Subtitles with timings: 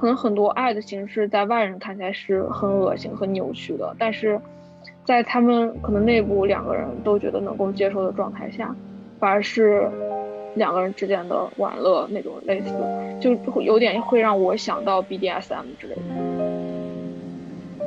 [0.00, 4.40] 可能很多爱的形式在外人看起来是很恶心、很扭曲的，但是
[5.04, 8.74] 在他们可能内部两个人都觉得能够接受的状态下，
[9.18, 9.86] 反而是
[10.54, 12.72] 两个人之间的玩乐那种类似，
[13.20, 16.00] 就有点会让我想到 BDSM 之类的。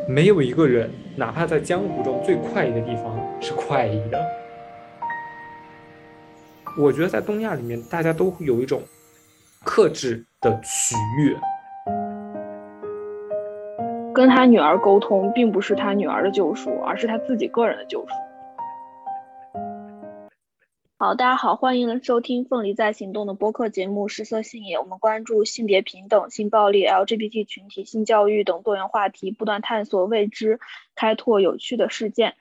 [0.07, 4.23] 没有一个人，哪怕在江湖中最快意的地方是快意的。
[6.77, 8.83] 我觉得在东亚里面，大家都会有一种
[9.63, 11.35] 克制的取悦。
[14.13, 18.13] 跟他女儿沟通，并不是他女儿的救赎，而是他自己个人的救赎。
[20.99, 30.59] 好，大家好，欢迎收听《凤梨在行动》的播客节目《食色性也》，我们关注性别平等、性暴力、LGBT 群体、性教育等多元话题，不断探索未知，
[30.95, 32.35] 开拓有趣的事件。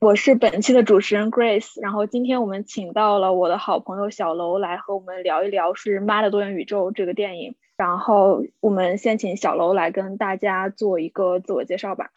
[0.00, 7.54] 我是本期的主持人 Grace，然后今天我们请到了我的好朋友小楼来和我们聊一聊是《妈的多元宇宙》这个电影。
[7.78, 12.10] 然后我们先请小楼来跟大家做一个自我介绍吧。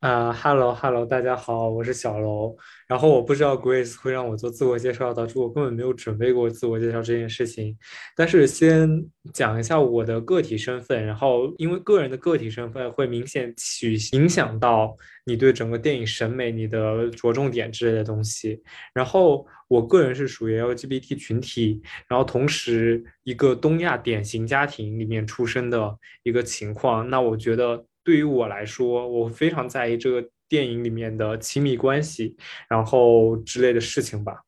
[0.00, 2.56] 啊哈喽哈喽，大家好，我是小楼。
[2.86, 7.76] 然后我不知道 Grace 会让我做自我介绍，导致我根本没有准备过自我介绍这件事情。
[8.14, 8.88] 但是先
[9.32, 14.94] 讲一下我的个体身份，然后因为个人的个体身份会明显去影响到
[15.26, 18.62] 你对整个电影审美、你的着重点之类的东西。
[18.94, 27.10] 然后我个人是属于 LGBT 群体，然后同时一个东亚典型家庭里面出生的一个情况。
[27.10, 27.84] 那我觉得。
[28.08, 32.34] 对于我来说，我非常在意这个电影里面的亲密关系，
[32.66, 34.44] 然后之类的事情吧。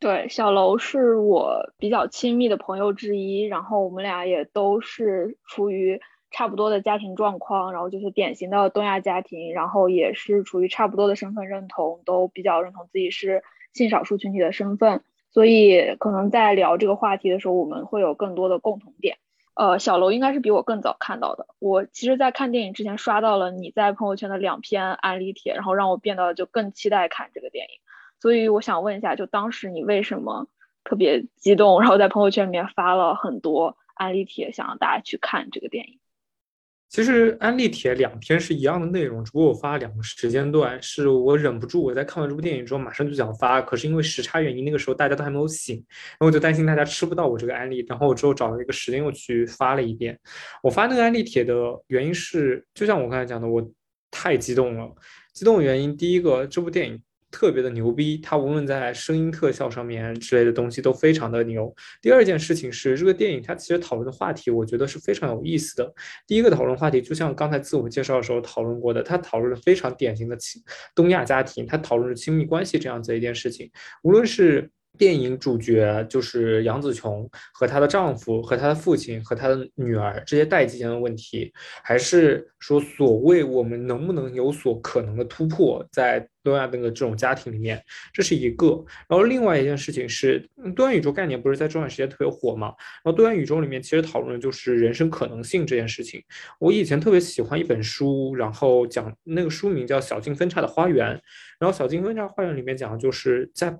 [0.00, 13.42] 对，小楼是我比较亲密的朋友之一，然后我们俩也都是处于差不多的家庭状况，然后就是典型的东亚家庭，然后也是处于差不多的身份认同，都比较认同自己是
[13.74, 19.18] 性少数群体的身份，所以可能在聊这个话题的时候，我们会有更多的共同点。
[19.54, 21.46] 呃，小楼应该是比我更早看到的。
[21.58, 27.74] 我其实，在看电影之前刷到了你在朋友圈的两篇安利帖，然后让我变得就更期待看这个电影。
[28.20, 30.46] 所以我想问一下，就当时你为什么
[30.84, 35.98] 特别激动，然后在朋友圈里面发了很多安利帖，想让大家去看这个电影？
[36.92, 50.20] 其实安利帖两天是一样的内容，只不过我发了两个时间段，是我忍不住我在看完这部电影之后马上就想发，可是因为时差原因，那个时候大家都还没有醒，然后我就担心大家吃不到我这个安利，然后我之后找了一个时间又去发了一遍。
[50.62, 51.54] 我发那个安利帖的
[51.86, 53.66] 原因是，就像我刚才讲的，我
[54.10, 54.94] 太激动了。
[55.32, 57.02] 激动原因，第一个，这部电影。
[57.32, 61.74] 特别的牛逼，它无论在声音特效上面之类的东西都非常的牛。
[62.00, 65.92] 第二件事情是，这个电影它其实讨论的话题，我觉得是非常有意思的。
[66.26, 70.62] 第一个讨论话题，就像刚才自我介绍的时候讨论过的，它讨论了非常典型的亲
[70.94, 73.68] 东亚家庭，它讨论了亲密关系这样子一件事情，
[74.02, 74.70] 无论是。
[74.98, 87.82] 电影主角就是杨紫琼和她的丈夫、和她的父亲、和她的女儿这些代际间的问题，还是说所谓我们能不能有所可能的突破，在东亚那个这种家庭里面，
[88.12, 88.84] 这是一个。
[89.08, 92.68] 然后另外一件事情是，多元宇宙概念不是在这段时间特别火嘛？
[93.02, 96.22] 然后多元宇宙里面其实讨论的就是人生可能性这件事情。
[96.60, 101.06] 我以前特别喜欢一本书，然后讲那个书名叫《小径分叉的花园》，
[101.58, 103.76] 然后《小径分叉花园》里面讲的就是在。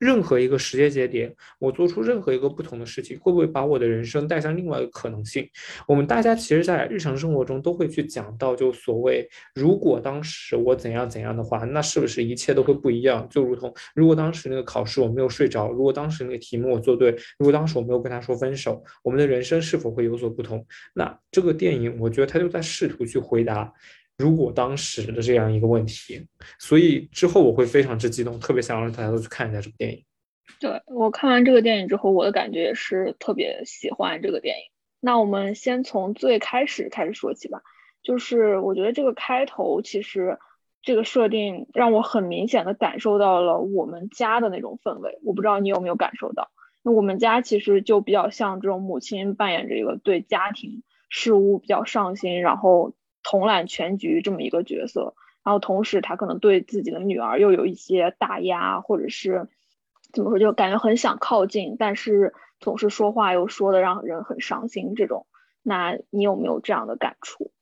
[0.00, 5.46] 任何一个时间节点，我做出任何一个不同的事情，会不会把我的人生带向另外一个可能性？
[5.86, 13.28] 我们大家其实，在日常生活中都会去讲到，就所谓如果当时我怎样怎样的话，那是不是一切都会不一样？
[13.28, 20.66] 就如同如果当时那个考试我没有睡着，如果当时那个题目我做对，如果当时我没有跟他说分手，我们的人生是否会有所不同？
[20.94, 23.70] 那这个电影，我觉得他就在试图去回答。
[24.20, 26.26] 如果当时的这样一个问题，
[26.58, 30.04] 所以之后我会非常之激动，特别想让大家都去看一下这部电影。
[30.60, 34.64] 对我看完这个电影之后，我的感觉也是特别喜欢这个电影。
[35.00, 37.62] 那我们先从最开始开始说起吧，
[38.02, 40.38] 就是我觉得这个开头其实
[40.82, 45.18] 这个设定让我很明显的感受到了我们家的那种氛围。
[45.24, 46.50] 我不知道你有没有感受到？
[46.82, 52.92] 那我们家其实就比较像这种母亲扮演着一个对家庭事务比较上心，然后。
[53.22, 59.48] 统揽全局这么一个角色，然后同时他可能对自己的女儿又有一些打压，或者是
[60.12, 64.94] 怎么说，就感觉很想靠近，但是总是说话又说的让人很伤心。
[64.94, 65.26] 这种，
[65.62, 67.52] 那你有没有这样的感触？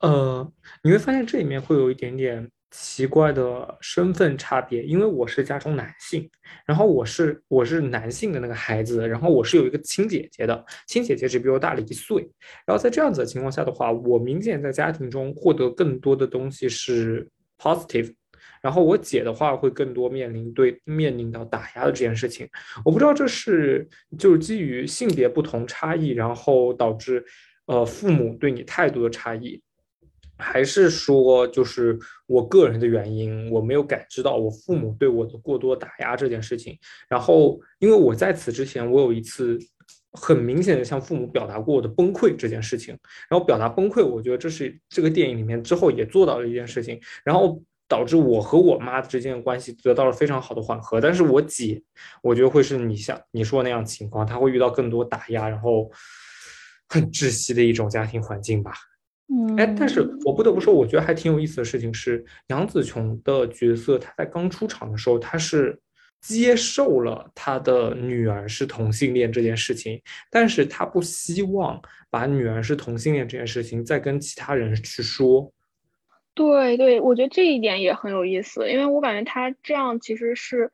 [0.00, 0.50] 呃，
[0.82, 2.50] 你会发现这里面会有一点点。
[2.70, 6.30] 奇怪的身份差别，因为我是家中男性，
[6.64, 12.30] 然后我是我是男性的那个孩子，然后我是有一个亲姐姐的，亲姐姐只比我大了一岁，
[12.64, 17.28] 然后在这样子的情况下的话，我明显在家庭中获得更多的东西是
[17.58, 18.14] positive，
[18.62, 22.48] 然后我姐的话会更多面临对面临到打压的这件事情，
[22.84, 23.88] 我不知道这是
[24.18, 27.24] 就是基于性别不同差异，然后导致。
[27.66, 29.62] 呃父母对你态度的差异，
[30.40, 36.78] 还是说就是我个人的原因，我没有感知到我父母对我的过多打压这件事情。
[37.08, 39.58] 然后，因为我在此之前，我有一次
[40.12, 42.96] 很明显的向父母表达过我的崩溃这件事情。
[43.28, 47.00] 然后表达崩溃，我觉得这是这个电影里面之后也做到了一件事情。
[47.24, 47.62] 然后。
[47.90, 51.82] 导致我和我妈之间的关系得到了非常好的缓和，但是我姐，
[52.22, 55.90] 我觉得会是你像你说那样情况，她会遇到更多打压，然后
[56.88, 58.74] 很窒息的一种家庭环境吧。
[59.32, 65.78] 嗯，哎，但是我不得不说，我觉得还挺有意思的事情是，杨紫琼的角色，她在刚出场的时候，她是
[66.20, 71.80] 接受了她的女儿是同性恋这件事情，但是她不希望
[72.10, 75.52] 把女儿是同性恋这件事情再跟其他人去说。
[76.34, 80.72] 对对，我觉得这一点也很有意思，因为我感觉她这样其实是，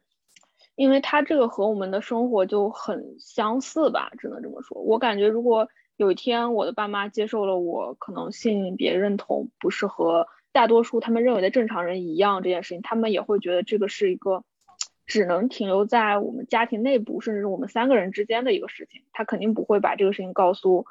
[0.76, 4.80] 因为她这个和我们的生活就很相似吧，只能这么说。
[4.80, 14.44] 我感觉如果有一天我的爸妈接受了我可能性别认同不是和大多数他们认为的正常人一样这件事情，他们也会觉得这个是一个
[15.06, 20.86] 只能停留在我们家庭内部，甚至是我们三个人之间的一个事情，他肯定不会把这个事情告诉。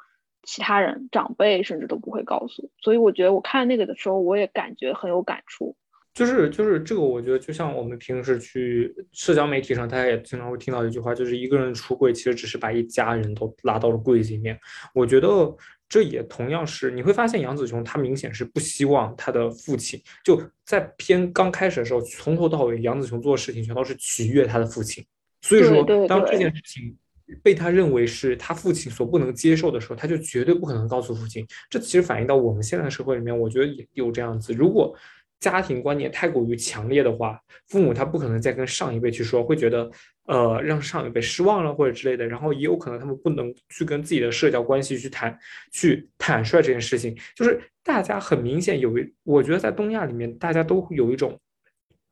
[0.48, 5.74] 其他人、长辈甚至都不会告诉，所以我觉得我看那个的时候，我也感觉很有感触。
[6.16, 14.58] 就是就是这个，我觉得就像我们平时去社交媒体上，大家也经常会听到一句话，就是一个人出柜，其实只是把一家人都拉到了柜子里面。
[14.94, 15.54] 我觉得
[15.90, 25.04] 这也同样是，你会发现杨紫琼她明显是不希望她的父亲就在片刚开始的时候，从头到尾杨紫琼做的事情全都是取悦她的父亲。
[25.42, 26.96] 所以说，当这件事情。
[27.42, 31.44] 被他认为是他父亲所不能接受的时候，他就绝对不可能告诉父亲。
[31.68, 34.52] 这其实反映到我们现在的社会里面，我觉得也有这样子。
[34.52, 34.96] 如果
[35.40, 39.90] 家庭观念太过于强烈的话，父母他不可能再跟上一辈去说，会觉得
[40.26, 42.26] 呃让上一辈失望了或者之类的。
[42.26, 45.38] 然后也有可能他们不能去跟自己的社交关系去谈
[45.72, 47.16] 去坦率这件事情。
[47.34, 51.38] 就是大家很明显有一，我觉得在东亚里面，大家都会有一种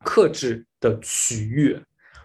[0.03, 1.81] 克制的取悦，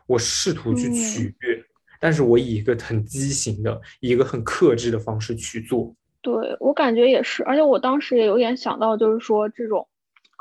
[0.06, 1.64] 我试图去取悦。
[1.98, 5.94] 但是我以一个很畸形的、以一个很克制的方式去做。
[6.22, 9.86] 对我感觉也是，而且我当时也有点想到，就是说这种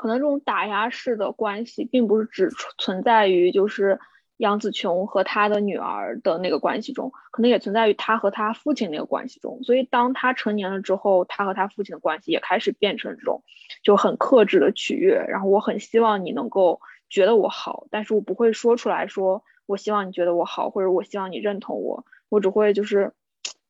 [0.00, 2.48] 可能这种打压式的关系，并不是只
[2.78, 4.00] 存在于就是
[4.38, 9.62] 杨紫琼和她的女儿的那个关系中，可能也存在于她和她父亲那个关系中。
[9.62, 13.44] 所以当她成年了之后，她和她父亲的关系也开始变成这种
[13.82, 15.22] 就很克制的取悦。
[15.28, 16.80] 然后我很希望你能够
[17.10, 19.44] 觉得我好，但是我不会说出来说。
[19.66, 23.12] 我希望你觉得我好，或者我希望你认同我，我只会就是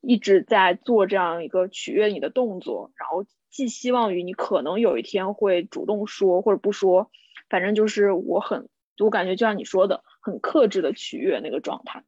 [0.00, 7.10] 一直在做这样一个取悦你的动作，然后寄希望于你可能有一天会主动说或者不说，
[7.48, 8.68] 反正就是我很，
[8.98, 12.04] 我感觉就像你说的，很克制的取悦那个状态。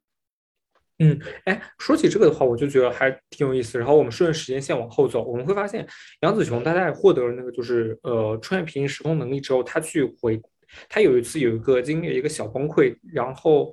[0.99, 3.77] 嗯，哎，说起这个的话，我就觉得还挺有意思。
[3.77, 5.87] 然后我们顺着时间线往后走，我们会发现
[6.21, 10.41] 杨紫琼她在获得了那个就是呃穿越平行时空能力之后，她去回。
[10.89, 13.71] 他有一次有一个经历了一个小崩溃，然后，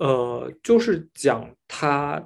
[0.00, 2.20] 呃，就是讲他，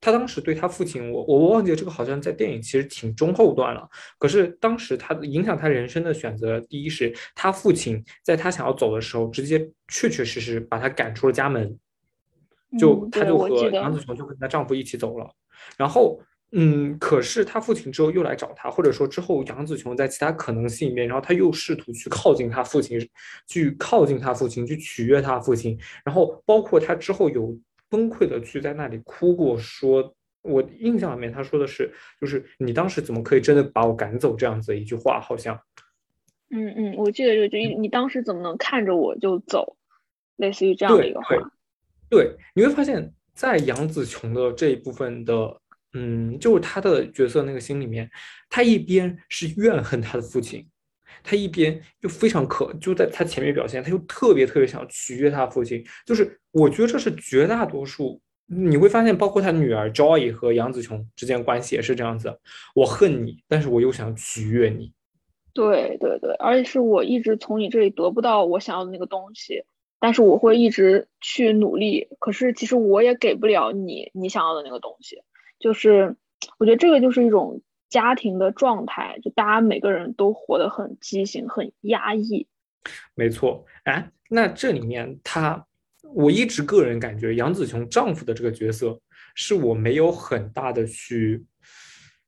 [0.00, 3.88] 他当时对他父亲，我我忘记了这个好像在电影其实挺中后段了。
[4.18, 9.58] 可是当时他影响他人生的选择，第一是他父亲在他想要走的时候，直接
[9.88, 11.78] 确确实实把他赶出了家门，
[12.78, 15.30] 就他就和杨子琼就跟她丈夫一起走了，
[15.76, 16.20] 然后。
[16.52, 22.98] 嗯，可是他父亲之后又来找他，或者说之后杨子琼在其他可能性里面，然后他又试图去靠近他父亲，
[23.46, 27.56] 去靠近他父亲，去取悦他父亲，然后包括他之后有
[27.90, 35.60] 崩溃的去在那里哭过，说我印象里面他说的是，就是你当时怎么可以真的把我赶走这样子一句话，好像，
[36.48, 39.76] 嗯嗯，我记得就就，你当时怎么能看着我就走，
[40.36, 41.36] 类似于这样的一个话，
[42.08, 45.60] 对，你会发现在杨紫琼的这一部分的。
[45.92, 48.08] 嗯，就是她的角色那个心里面，
[48.48, 50.64] 她一边是怨恨她的父亲，
[51.22, 55.84] 他一边又非常可，就在他前面表现，他又特别特别想取悦他父亲。
[56.06, 62.38] 就是我觉得这是绝大多数，你会发现，包括他女儿 Joy 和杨紫琼之间关系也是这样子。
[62.74, 64.92] 我恨你，但是我又想取悦你。
[65.52, 69.64] 对对对，而且是我一直从你这里得不到我想要的那个东西，
[69.98, 72.08] 但是我会一直去努力。
[72.20, 75.22] 可是其实我也给不了你你想要的那个东西。
[75.58, 76.16] 就是，
[76.58, 77.60] 我觉得这个就是一种
[77.90, 82.46] 家庭的状态，就大家每个人都活得很畸形、很压抑。
[83.14, 85.66] 没错，哎，那这里面他，
[86.14, 88.98] 我一直个人感觉杨紫琼丈夫的这个角色
[89.34, 91.44] 是我没有很大的去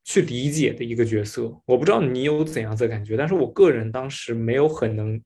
[0.04, 1.44] 去理解的一个角色。
[1.64, 5.18] 我不知道你有怎样的感觉，但是我个人当时没有很能，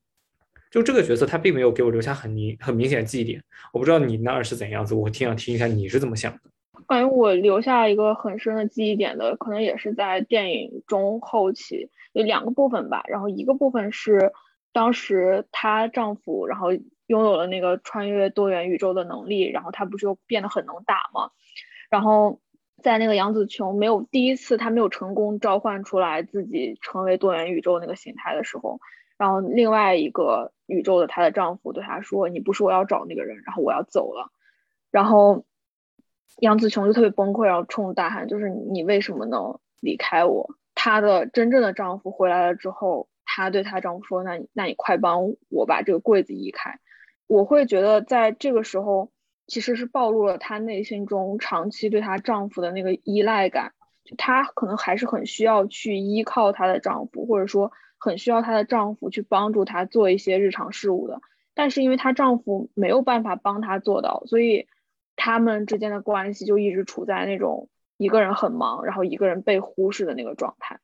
[0.71, 3.43] 就这个角色他并没有给我留下很明很明显的记忆点。
[3.73, 6.40] 我不知道你那儿是怎样子，我挺想听一下你是怎么想的。
[6.87, 13.02] 感觉我留下一个很深的记忆点的，可能也是在电影中后期有两个部分吧。
[13.09, 14.33] 然后一个部分是
[14.73, 16.68] 当时她丈夫，然后
[17.06, 21.30] 拥有了那个穿越多元宇宙的能力，然后他不是又变得很能打吗？
[21.88, 22.40] 然后
[22.83, 28.80] 在那个杨紫琼没有第一次，她没有成功召唤出来自己成为多元宇宙那个形态的时候，
[29.16, 34.30] 然后另外一个宇宙的她的丈夫对她说：“你不是我要找那个人，然后我要走了。”
[34.90, 35.45] 然后
[36.38, 46.78] 杨紫琼就特别崩溃，然后冲着大喊：“就是你为什么能离开我？”她的真正的丈夫回来了之后，她对她丈夫说：“那你那你快帮我把这个柜子移开。”
[47.26, 49.11] 我会觉得在这个时候。
[49.49, 61.21] 其实是暴露了她内心中长期对她丈夫的那个依赖感，就她可能还是很需要去依靠她的丈夫，或者说很需要她的丈夫去帮助她做一些日常事务的。
[61.55, 64.66] 但是因为她丈夫没有办法帮她做到，所以
[65.16, 70.78] 他们之间的关系就一直处在那种一个人很忙，然后一个人被忽视的那个状态。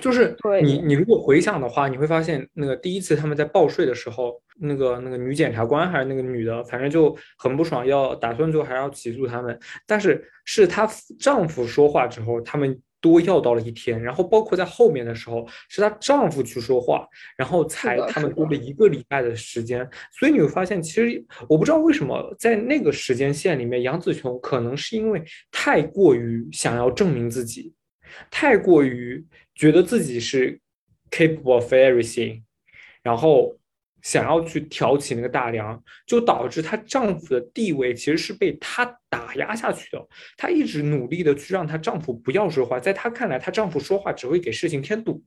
[0.00, 9.58] 就是你，你如果回想的话，你会发现那个第一次他们在报税的时候，那个那个女检察官还是那个女的，反正就很不爽，要打算最后还要起诉他们。
[9.86, 14.02] 但是是她丈夫说话之后，他们多要到了一天。
[14.02, 19.88] 然后包括在后面的时候，是她丈夫去说话，然后才他们多了一个礼拜的时间。
[20.18, 27.72] 所以你会发现，其实我不知道为什么在那个时间线里面，杨紫琼可能是因为太过于想要证明自己。
[28.30, 29.24] 太过于
[29.54, 30.58] 觉得自己是
[31.10, 32.42] capable of everything，
[33.02, 33.54] 然后
[34.02, 40.06] 想要去挑起那个大梁，就导致她丈夫的地位其实是被她打压下去的。
[40.36, 45.22] 她一直努力的去让她丈夫不要说话，在她看来，她丈夫说话只会给事情添堵。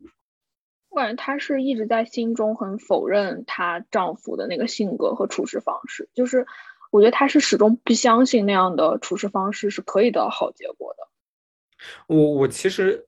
[0.89, 6.45] 我感觉她是一直在心中很否认她丈夫的那个性格和处事方式，就是
[6.91, 11.07] 我觉得她是始终不相信那样的处事方式是可以得到好结果的。
[12.07, 13.07] 我我其实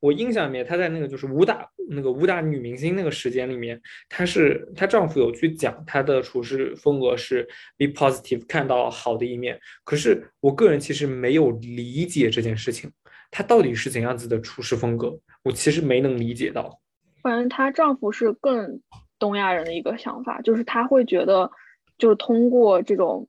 [0.00, 9.60] 我印象里面，她在那个就是武打那个武打女明星那个时间里面，她是她丈夫有去讲她的处事风格是 be positive，看到好的一面。
[9.84, 12.90] 可是我个人其实没有理解这件事情，
[13.30, 16.80] 她到底是怎样子的处事风格，我其实没能理解到。
[17.22, 18.80] 反正她丈夫是更
[19.18, 21.50] 东亚人的一个想法，就是他会觉得，
[21.98, 23.28] 就是通过这种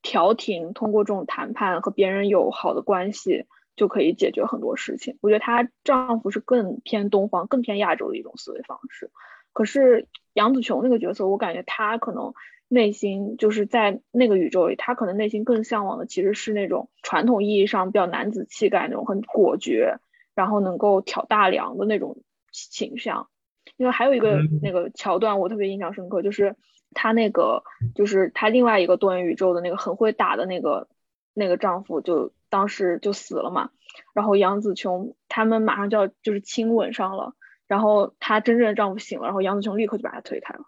[0.00, 3.44] 调停，通过这种谈判和别人有好的关系。
[3.76, 5.18] 就可以解决很多事情。
[5.20, 9.10] 我觉得她丈夫是更偏东方、更偏亚洲的一种思维方式。
[9.52, 12.32] 可是杨紫琼那个角色，我感觉她可能
[12.68, 19.98] 内心就是在那个宇宙里，她可能内心更向往的其实是那种传统意义上比较男子气概那种很果决，
[20.34, 22.16] 然后能够挑大梁的那种
[22.52, 23.28] 形象。
[23.76, 26.56] 因为还有一个那个桥段我特别印象深刻，就是
[26.92, 27.62] 她那个
[27.94, 30.88] 就是她另外一个多元宇宙的那个很会打的那个
[31.34, 32.32] 那个丈夫就。
[32.48, 33.70] 当时就死了嘛，
[34.14, 37.34] 然后杨紫琼他们马上就要就是亲吻上了，
[37.66, 40.60] 然后她真正的丈夫醒了，然后杨紫琼立刻就把他推开了。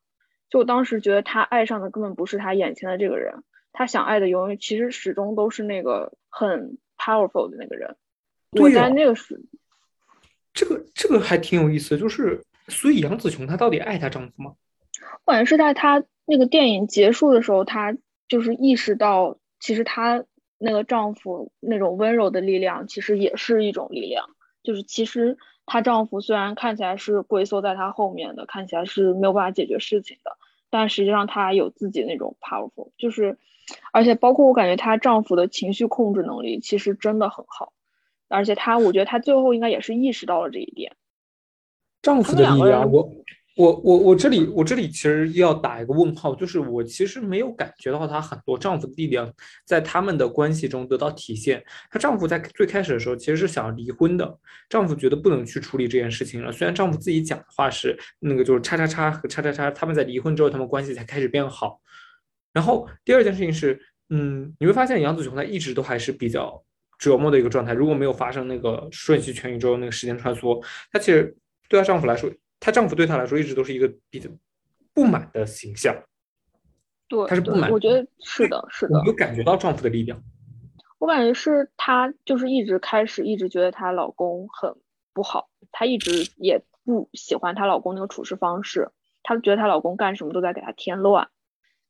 [0.50, 7.97] 就我当时觉得她爱上的根本不是她眼前的这个人，她想爱的永远其实始终都是那个很 powerful 的那个人。
[8.52, 9.40] 我在那个时，
[10.52, 14.54] 这个这个还挺有意思，就是所以杨紫琼她到底爱她丈夫吗？
[15.25, 17.94] 我感觉是在她那个电影结束的时候，她
[18.26, 20.25] 就是意识到其实她。
[20.58, 24.26] 那个丈夫那种温柔的力量，其实也是一种力量。
[24.62, 30.36] 就是其实她丈夫虽然看起来是龟缩在她后面的，看起来是没有办法解决事情的，
[30.68, 32.90] 但实际上她有自己那种 powerful。
[32.98, 33.38] 就是，
[33.92, 37.72] 而且包括我感觉她丈夫的情绪控制能力其实真的很好。
[38.28, 40.96] 而且她，我觉得她最后应该也是意识到了这一点。
[42.02, 43.10] 丈夫的力量，我。
[43.58, 49.28] 我我我这里我这里其实要打一个问号，就是我其实没有感觉到她很多丈夫的力量
[49.64, 51.60] 在他们的关系中得到体现。
[51.90, 54.38] 她丈夫在最开始的时候其实是想要离婚的，
[54.68, 56.52] 丈夫觉得不能去处理这件事情了。
[56.52, 61.80] 虽然丈夫自己讲的话是那个就是叉叉叉和叉叉叉，他们在离婚之后，他们关系才开始变好。
[62.52, 63.76] 然后第二件事情是，
[64.10, 66.62] 嗯，你会发现杨紫琼她一直都还是比较
[66.96, 67.72] 折磨的一个状态。
[67.72, 71.36] 如果没有发生那个瞬息全宇宙那个时间穿梭，她其实
[71.68, 72.30] 对她丈夫来说。
[72.60, 74.28] 她丈夫对她来说一直都是一个比较
[74.92, 75.94] 不满的形象，
[77.08, 77.70] 对，她是不满。
[77.70, 79.00] 我觉得是的，是的。
[79.06, 80.20] 有感觉到丈夫的力量。
[80.98, 84.74] 我感觉是她就是一直开始一直觉得她老公很
[85.12, 88.90] 不好，她一直也不喜欢她老公那个处事方式，
[89.22, 91.28] 她觉得她老公干什么都在给她添乱。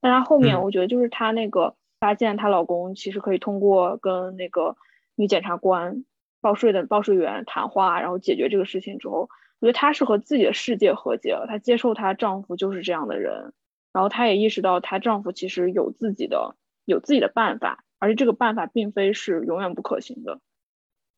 [0.02, 4.76] 但她后面我觉得就是她那个发现她老公其实可以通过跟那个
[5.14, 6.04] 女检察官
[6.42, 9.30] 报税的报税员谈话，然后解决这个事情之后。
[9.60, 13.52] 我觉得她是和自己的世界和解了，她接受她丈夫就是这样的人，
[13.92, 20.40] 然后她也意识到她丈夫其实有自己的有自己的办法，而且这个办法并非是永远不可行的。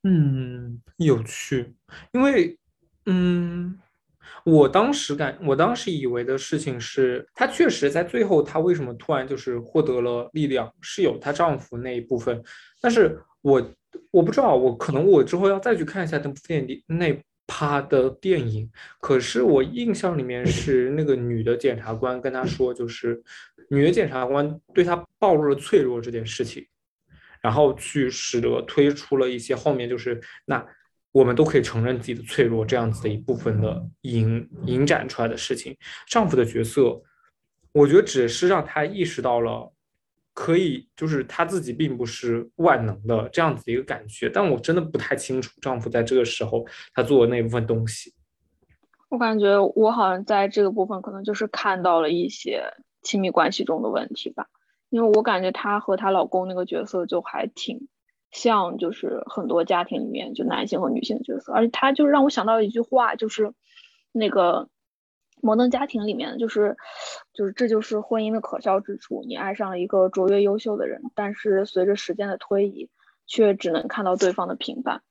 [0.03, 1.75] 嗯，有趣，
[2.13, 2.57] 因为，
[3.05, 3.79] 嗯，
[4.47, 12.43] 我当时感，我当时以为的事情是，她确实在最后，她为什么突然就是获得了力量，是有她丈夫那一部分，
[12.81, 13.63] 但是我
[14.11, 17.13] 我不知道，我可能我之后要再去看一下那部电影那
[17.53, 23.21] 他的电影，可是我印象里面是那个女的检察官跟他说，就是
[23.69, 26.65] 女的检察官对她暴露了脆弱这件事情。
[27.43, 30.63] 然后去使得推出了一些后面就是那
[31.11, 35.75] 我们都可以承认自己的脆弱这样子的一部分的引引展出来的事情。
[36.07, 37.03] 丈夫的角色，
[37.73, 39.73] 我觉得只是让他意识到了
[40.33, 44.31] 可以就是她自己并不是万能的这样子一个感觉。
[44.31, 48.13] 但我真的不太清楚丈夫在这个时候他做的那部分东西。
[49.09, 52.63] 我感觉我好像在这个部分可能就是看到了一些
[53.03, 54.47] 亲密关系中的问题吧。
[54.89, 57.89] 因为我感觉她和她老公那个角色就还挺
[58.33, 63.53] 像，就是很多家庭里面就男性和女性的角色，而且她就让我想到一句话，就是
[64.13, 64.69] 那个
[65.43, 66.77] 摩登家庭里面，就是
[67.33, 72.91] 就是这就是婚姻的可笑之处，你爱上了一个卓越优秀的人，但是随着时间的推移，
[73.27, 75.03] 却只能看到对方的平凡。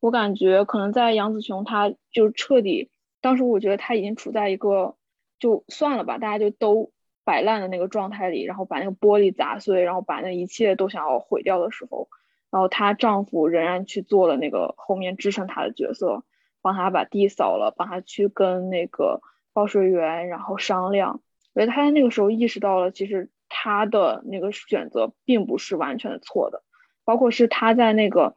[0.00, 4.96] 我感觉可能在杨紫琼，她就彻底，当时我觉得她已经处在一个
[5.38, 6.92] 就算了吧，大家就都。
[7.24, 12.08] 摆烂的那个状态里，然后把那个玻璃砸碎，然后把那一切都想要毁掉的时候，
[12.50, 16.24] 然后她丈夫仍然去做了那个后面支撑她的角色，
[16.62, 19.20] 帮她把地扫了，帮她去跟那个
[19.52, 21.20] 报税员然后商量。
[21.54, 26.62] 我觉得她在那个时候意识到了，其实她的那个选择并不是完全的错的，
[27.04, 28.36] 包括是她在那个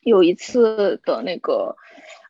[0.00, 1.76] 有一次的那个。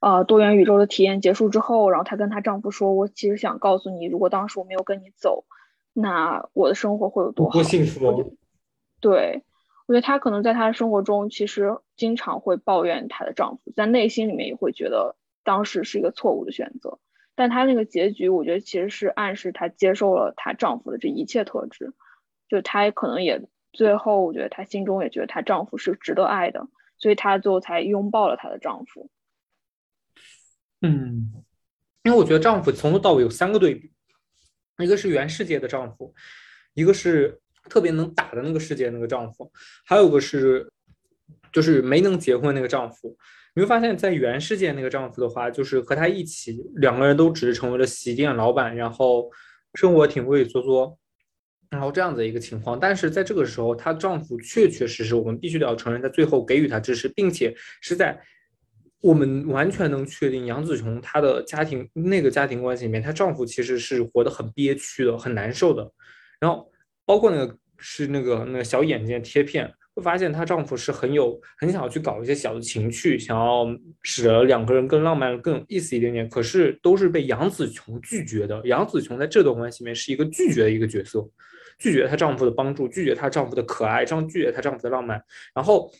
[0.00, 5.44] 呃，多元宇宙的体验结束之后，然后她跟她丈夫说：“我其实想告诉你，如果当时我没有跟你走。”
[5.92, 7.62] 那我的生活会有多好？
[7.62, 8.36] 幸福。
[9.00, 9.44] 对，
[9.86, 16.98] 我觉得她可能在她的生活中，其实经常会抱怨她的丈夫，在内心里面也会觉得当时是一个错误的选择。
[17.38, 21.94] 但她那个结局，我觉得其实是暗示她接受了她丈夫的这一切特质，
[22.48, 23.40] 就她可能也
[23.72, 26.66] 最后，我觉得她心中也觉得她丈夫是值得爱的，
[26.98, 29.08] 所以她最后才拥抱了她的丈夫。
[30.80, 31.32] 嗯，
[32.02, 33.92] 因为我觉得丈夫从头到尾有三个对比。
[34.78, 36.12] 一个是原世界的丈夫，
[36.74, 39.52] 一个是特别能打的那个世界那个丈夫，
[39.84, 40.72] 还有个是
[41.52, 43.16] 就是没能结婚那个丈夫。
[43.58, 49.28] 你会发现在原世界那个丈夫的话，就是和他一起两个人都只是成为了洗衣店老板，然后
[49.74, 50.96] 生活挺畏畏缩缩，
[51.68, 52.78] 然后这样子一个情况。
[52.78, 58.16] 但是在这个时候，她丈夫确确实实，我们必须得要承认，在最后给予她支持，并且是在。
[59.00, 65.92] 我们完全能确定，杨紫琼她的家庭那个家庭关系里面，她丈夫其实是活得很憋屈的，很难受的。
[66.38, 66.70] 然后
[67.04, 69.68] 包括那个是那个那个小眼睛贴片，
[69.98, 73.66] 会发现她丈夫是很有很想要去搞一些小的情趣，想要
[74.02, 76.28] 使得两个人更浪漫、更有意思一点点。
[76.28, 78.60] 可是都是被杨紫琼拒绝的。
[78.64, 81.28] 杨紫琼在这段关系里面是一个拒绝的一个角色，
[81.78, 85.22] 拒绝她丈夫的帮助，拒绝她丈夫的可爱，这样拒绝她丈夫的浪漫。
[85.54, 85.90] 然后。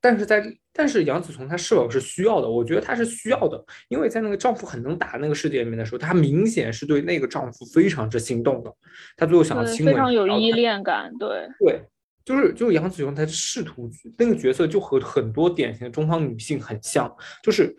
[0.00, 0.40] 但是在
[0.72, 2.48] 但是杨紫琼她是否是需要的？
[2.48, 8.72] 我觉得她是需要的，因为在那个丈夫很能打那个世界里面的时候，她明显是对那个丈夫非常之心动的。
[9.16, 11.10] 她最后想要亲吻，非常有依恋感。
[11.18, 11.80] 对对，
[12.28, 17.10] 就是就是杨紫琼她试图那个角色就和很多典型的中方女性很像，
[17.42, 17.74] 就是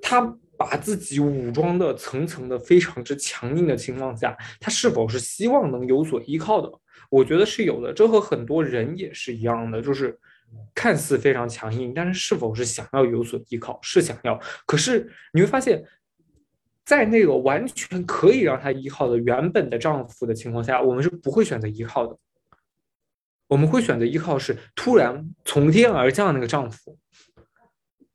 [0.00, 0.20] 她
[0.56, 6.70] 把自己武装的层层的非常之强硬的情况下，她是否是希望能有所依靠的？
[7.10, 10.16] 我觉得是有的，这和很多人也是一样的，就是。
[10.74, 13.78] 看似非常强硬，但是是否是想要有所依靠？
[13.82, 14.36] 是想要。
[14.66, 15.80] 可是你会发现，
[16.84, 22.18] 在那个完全可以让她依靠的原本的丈夫的情况下，我们是不会选择依靠的。
[23.50, 26.96] 我们会选择依靠是突然从天而降那个丈夫，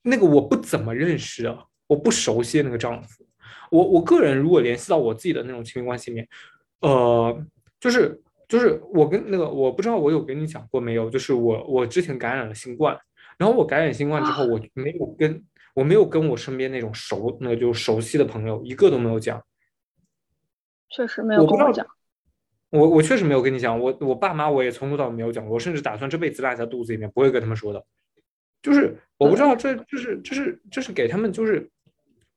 [0.02, 3.24] 那个我不怎么认识啊，我不熟悉那个丈夫。
[3.69, 6.28] 我我个人如果联系到我自己的那种亲密关系里面，
[6.80, 7.45] 呃，
[7.80, 8.19] 就是。
[8.48, 11.10] 就是我跟那个我不知道我有跟你讲过没有？
[11.10, 12.95] 就是我我之前感染了新冠，
[13.39, 15.43] 然后我感染新冠之后，我没有跟
[15.74, 19.43] 我没有跟我身边那种熟那个就熟悉的朋友一个都没有讲。
[20.91, 21.84] 确实没有跟我讲。
[21.88, 21.91] 我
[22.76, 27.84] 我我确实没有跟你讲，我我爸妈我也从头到尾没有讲过，我甚至打算这辈子赖在肚子里面，不会跟他们说的。
[28.62, 31.70] 就是我不知道，这就是就是就是给他们就是。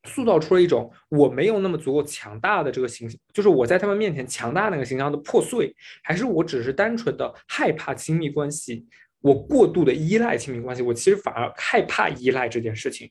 [0.04, 8.86] 塑造出了一种我没有那么足够强大的这个形象，就是我在他们面前强大那个形象的破碎，还是我只是单纯的害怕亲密关系，
[9.20, 13.10] 我过度的依赖亲密关系，我其实反而害怕依赖这件事情。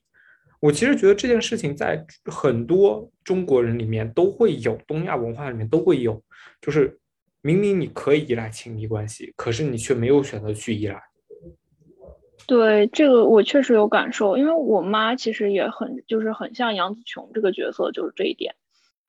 [0.60, 6.20] 我其实觉得这件事情在很多中国人里面都会有，东亚文化里面都会有，
[6.60, 6.98] 就是
[7.40, 11.02] 明明你可以依赖亲密关系，可是你却没有选择去依赖。
[12.46, 18.54] 对这个我确实有感受，因为我妈其实也很就是很像杨紫琼这个角色，就是这一点。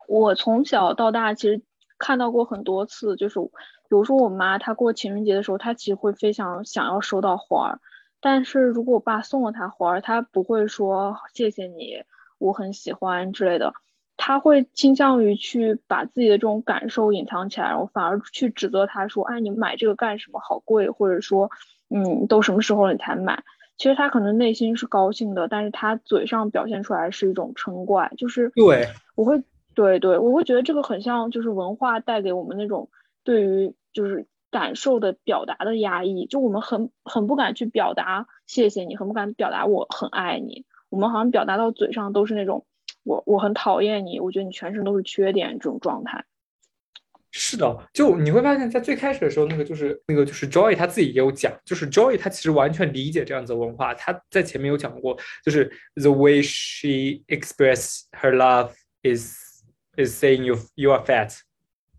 [0.07, 1.61] 我从小到大其实
[1.97, 3.49] 看到过很多次，就是比
[3.89, 7.79] 如说我妈她过情人节的时候，她其实会非常想要收到花儿，
[8.19, 12.03] 但是如果我爸送了她花儿，她不会说谢谢你，
[12.39, 13.73] 我很喜欢之类的。
[14.21, 20.41] 他会倾向于去把自己的这种感受隐藏起来，然后反而去指责他说：“哎，你买这个干什么？
[20.41, 21.49] 好贵！”或者说
[21.89, 23.41] ：“嗯，都什么时候了你才买？”
[23.77, 28.11] 其实他可能内心是高兴的，但是他嘴上表现出来是一种嗔怪。
[28.17, 29.41] 就是对，我会
[29.73, 32.89] 对对，我会觉得这个很像，就是文化带给我们那种
[33.23, 36.25] 对于就是感受的表达的压抑。
[36.25, 40.65] 就我们很很不敢去表达谢谢你，很不敢表达我很爱你。
[40.89, 42.65] 我们好像表达到嘴上都是那种。
[43.09, 46.23] 我我很讨厌你，我觉得你全身都是缺点这种状态。
[47.31, 53.95] 是的，就你会发现在最开始的时候，那个就是那个就是 Joy 他自己也有讲，就是 Joy 他其实完全理解这样子的文化。
[53.95, 58.69] 他在前面有讲过，就是 the way she express her love
[59.01, 59.35] is
[59.97, 61.35] is saying you you are fat，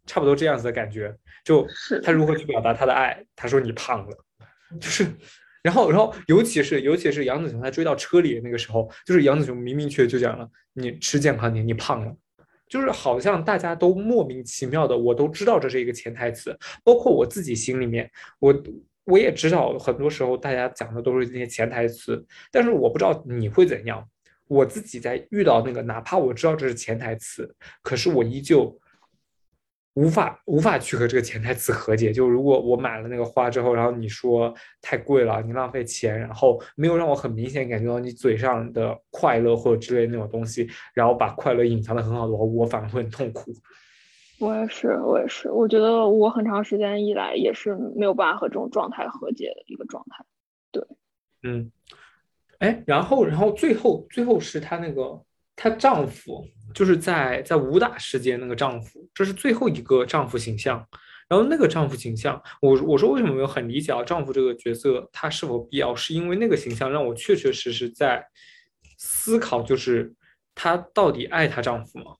[0.06, 1.16] 差不多这样子的感觉。
[1.44, 1.66] 就
[2.04, 3.24] 他如何去表达他的爱？
[3.34, 4.16] 他说你胖了，
[4.80, 5.06] 就是。
[5.62, 10.48] 然后，然后，尤其是，尤其是杨子琼他追到车里那个时候，就是杨子琼明明确就讲了，
[10.80, 12.16] 你吃健康点，你胖了，
[12.68, 18.62] 就是好像大家都莫名其妙的，我都知道这是一个潜台词，包括我自己心里面，我
[19.04, 24.06] 我也知道，很多时候大家讲的都是那些潜台词，但是我不知道你会怎样，
[24.48, 28.78] 我自己在遇到那个，哪怕我知道这是潜台词，可是我依旧。
[30.00, 32.10] 无法无法去和这个潜台词和解。
[32.10, 43.52] 就如果我买了那个花之后，然后你说太贵了，你浪费钱，然后没有让我很明显感觉到你嘴上的快乐或者之类那种东西，然后把快乐隐藏的很好的话，我反而会很痛苦。
[44.38, 50.24] 我也是，我也是，我觉得我很长时间以来也是没有办法和这种状态和解的一个状态。
[50.72, 50.82] 对，
[51.42, 51.70] 嗯，
[52.58, 55.22] 哎，然后然后最后最后是他那个
[55.60, 56.42] 她丈夫。
[56.72, 60.86] 就是在在武打世界那个丈夫，这是最后一个丈夫形象。
[61.28, 64.04] 然后那个丈夫形象，我我说为什么没有很理解啊？
[64.04, 65.92] 丈夫这个角色他是否必要？
[65.96, 68.24] 是因为那个形象让我确确实实在
[68.98, 70.14] 思考，就是
[70.54, 72.14] 她到底爱她丈夫吗？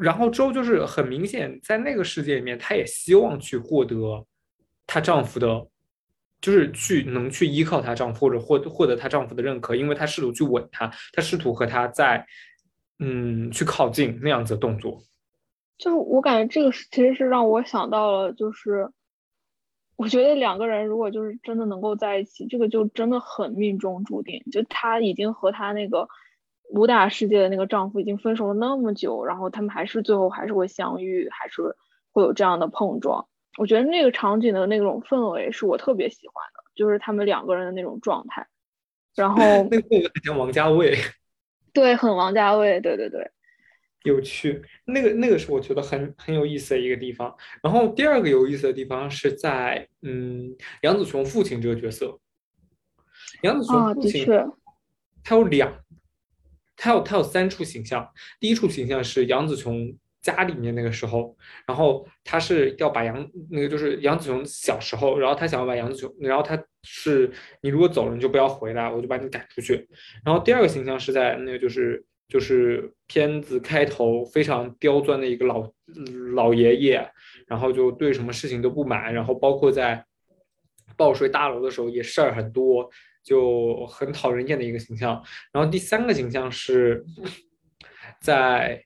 [0.00, 4.24] 然后之后就是很明显，在那个世界里面，她也希望去获得
[4.86, 5.66] 她丈夫的，
[6.44, 12.26] 就是去能去依靠她丈夫或者获获得她丈夫的认可，因为她试图去吻他，她试图和他在。
[13.00, 15.02] 嗯，去靠近那样子的动作，
[15.78, 18.88] 就是我感觉这个其实是让我想到了，就是
[19.96, 24.40] 我觉得两个人如果就是真的能够在一起，这个就真的很命中注定。
[24.52, 26.08] 就她已经和她那个
[26.70, 31.62] 武打世界的那个丈夫已经分手了那么久，然后他们还是最后还是会相遇，还是
[32.12, 33.26] 会有这样的碰撞。
[33.58, 38.46] 我觉得那个场景的那种氛围是我特别喜欢的，就是他们两个人的那种状态。
[39.14, 39.36] 然 后
[39.70, 40.96] 那个很像王家卫。
[41.72, 43.30] 对，很王家卫，对对对，
[44.04, 44.62] 有趣。
[44.84, 47.36] 那个那个是我觉得很很有意思的一个地方。
[47.62, 52.18] 然后第二个有意思的地方是在，嗯，杨子琼父亲这个角色。
[53.42, 54.26] 杨子琼父亲，
[55.22, 55.84] 他有两，
[56.76, 58.08] 他有他有三处形象。
[58.38, 61.36] 第一处形象是杨紫琼家里面那个时候，
[61.68, 66.60] 然后他是要把杨那个就是杨子琼小时候，然后他想要把杨子琼，然后他。
[66.86, 67.32] 是
[67.62, 69.88] 你如果走了，你就不要回来，我就把你赶出去。
[70.22, 75.72] 然后第二个形象是在那个就是就是片子开头非常刁钻的一个老
[76.34, 77.10] 老爷爷，
[77.46, 80.04] 然后就对什么事情都不满，然后包括在
[80.94, 82.86] 报税大楼的时候也事儿很多，
[83.24, 85.24] 就很讨人厌的一个形象。
[85.52, 87.02] 然后第三个形象是
[88.20, 88.84] 在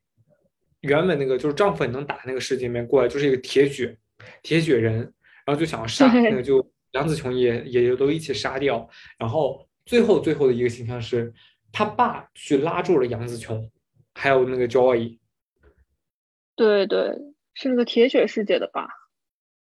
[0.81, 3.97] 原本那个就是丈夫很能打那个世界里面过来，就是一个铁血
[4.43, 4.97] 铁血人，
[5.45, 6.67] 然后就想要杀那个就。
[6.93, 8.89] 杨紫琼也也就都一起杀掉，
[9.19, 11.31] 然后最后最后的一个形象是，
[11.71, 13.71] 他爸去拉住了杨紫琼，
[14.15, 15.19] 还有那个 Joy。
[16.57, 17.13] 对对，
[17.53, 18.89] 是那个铁血世界的爸。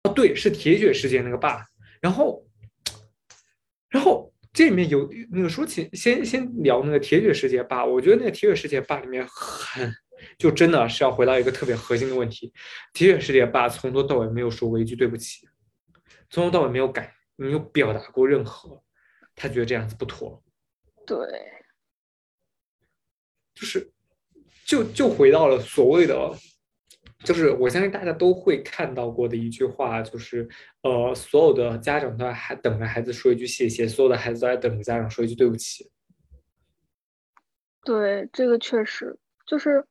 [0.04, 1.66] 哦，对，是铁血世界那个爸。
[2.00, 2.46] 然后，
[3.88, 7.84] 然后这里面有那个说起，先先聊那个铁血世界爸。
[7.84, 9.92] 我觉得那个铁血世界爸里面很，
[10.38, 12.52] 就真的是要回到一个特别核心的问题：
[12.92, 15.46] 的确世界爸从头到尾没有说过一句对不起，
[16.30, 17.12] 从头到尾没有改。
[17.38, 18.82] 没有表达过任何，
[19.34, 20.42] 他觉得这样子不妥。
[21.06, 21.18] 对，
[23.54, 23.92] 就是，
[24.64, 26.34] 就就回到了所谓的，
[27.24, 30.48] 就是我相信大家都会看到过的一句话，就是
[30.80, 35.90] 呃，所有的家长都在还等着孩子说一句谢谢，所有的孩子都在等着家长说一句对不起。
[37.84, 39.84] 对，这个确实就是，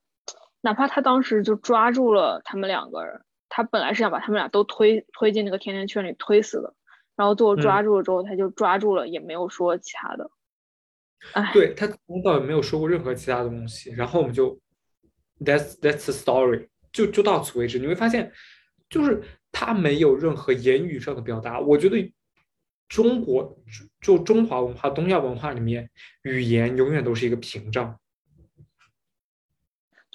[0.65, 6.73] 哪怕他当时就抓住了他们两个人，他本来是想把他们俩都推推进那个甜甜圈里推死的，
[7.15, 10.27] 然后最后抓住了之后，他就抓住了，也没有说其他的。
[11.33, 14.59] 哎，对他从头到尾没有说过任何其他的东西，然后我们就
[15.39, 17.77] that's that's the story，就就到此为止。
[17.77, 18.31] 你会发现，
[18.89, 21.59] 就是他没有任何言语上的表达。
[21.59, 22.11] 我觉得
[22.89, 23.55] 中国
[24.01, 25.87] 就中华文化、东亚文化里面，
[26.23, 27.99] 语言永远都是一个屏障。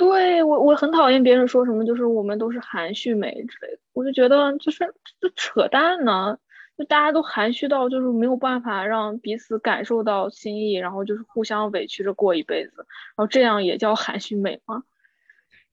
[0.01, 6.39] 对我我很讨厌别人说什么，就是我们都是含蓄美之类的，我就觉得就是这扯淡呢。
[6.79, 14.83] 就大家都含蓄到就是没有办法让彼此感受到心意，然后就是互相委屈着过一辈子，然后这样也叫含蓄美吗？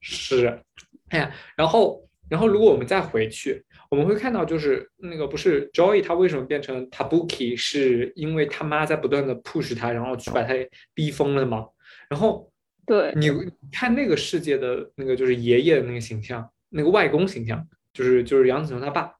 [0.00, 0.60] 是，
[1.08, 10.52] 哎呀，然后然后如果我们再回去，我们会看到就是那个不是 Joy 他为什么变成 Tabuki，是因为他妈在不断的 push 他，然后去把他
[10.92, 11.66] 逼疯了吗？
[12.10, 12.52] 然后。
[12.88, 13.30] 对你
[13.70, 19.14] 看那个世界的那个就是爷爷的那个形象，那个外公形象，就是就是杨子琼他爸，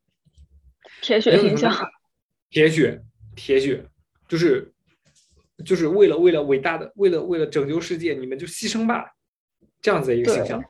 [1.02, 1.70] 铁血形象，
[2.48, 3.02] 铁血
[3.36, 3.86] 铁血，
[4.26, 4.72] 就是
[5.64, 9.04] 就是为了为了伟大的为了为了拯救世界，你们就牺牲吧，
[9.82, 10.62] 这样子的一个形象。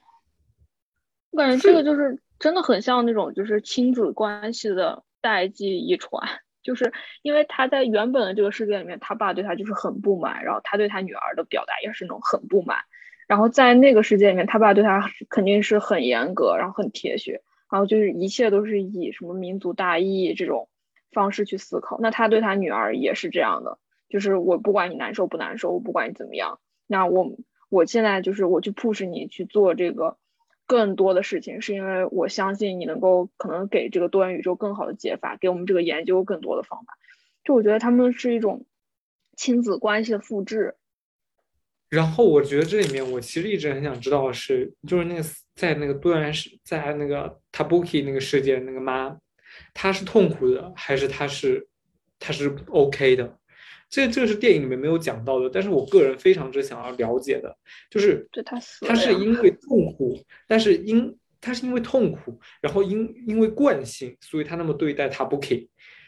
[1.31, 6.41] 我感觉这个就是真的很像那种就是亲子关系的代际遗传。
[6.69, 12.77] 就是因为他在原本的这个世界里面，他爸对他就是很不满，然后他对他女儿的表达也是那种很不满。
[13.27, 17.41] 然后在那个世界里面，他爸对他肯定是很严格，然后很铁血，
[17.73, 20.69] 然后就是一切都是以什么民族大义这种
[21.11, 21.99] 方式去思考。
[22.03, 23.79] 那他对他女儿也是这样的，
[24.11, 27.35] 就是我不管你难受不难受，我不管你怎么样，那我
[27.71, 30.19] 我现在就是我去 push 你去做这个。
[30.69, 36.99] 更多的事情是因为我相信你能够可能给这个多元宇宙更好的解法，给我们这个研究更多的方法。
[37.43, 38.67] 就我觉得他们是一种
[39.35, 40.77] 亲子关系的复制。
[41.89, 49.17] 然后我觉得这里面我其实一直很想知道的是，就是那个在那个多元世，在那个 Tabuki 那个世界那个妈，
[49.73, 51.67] 她是痛苦的还是她是
[52.19, 53.38] 她是 OK 的？
[53.91, 57.57] 这这个是电影里面没有讲到的，但是我个人非常之想要了解的，
[57.91, 65.67] 就是他他是因为痛苦，但是因他是因为痛苦，然后因因为惯性，所以他那么对待他不给，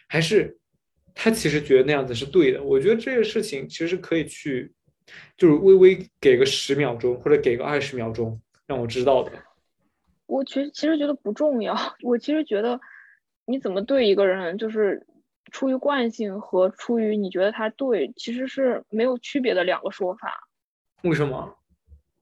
[0.09, 0.59] 还是
[1.15, 2.63] 他其实觉得那样子是对的？
[2.63, 4.71] 我觉得这个事情其实可以去，
[5.39, 9.33] 就是微微给个十秒钟或者给个二十秒钟让我知道的。
[10.27, 12.79] 我其实其实觉得不重要， 我其实觉得
[13.47, 15.07] 你怎么对一个人就是。
[15.51, 20.49] 出于惯性和出于你觉得他对，其实是没有区别的两个说法。
[21.03, 21.55] 为什么？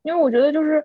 [0.03, 0.85] 因为我觉得就是，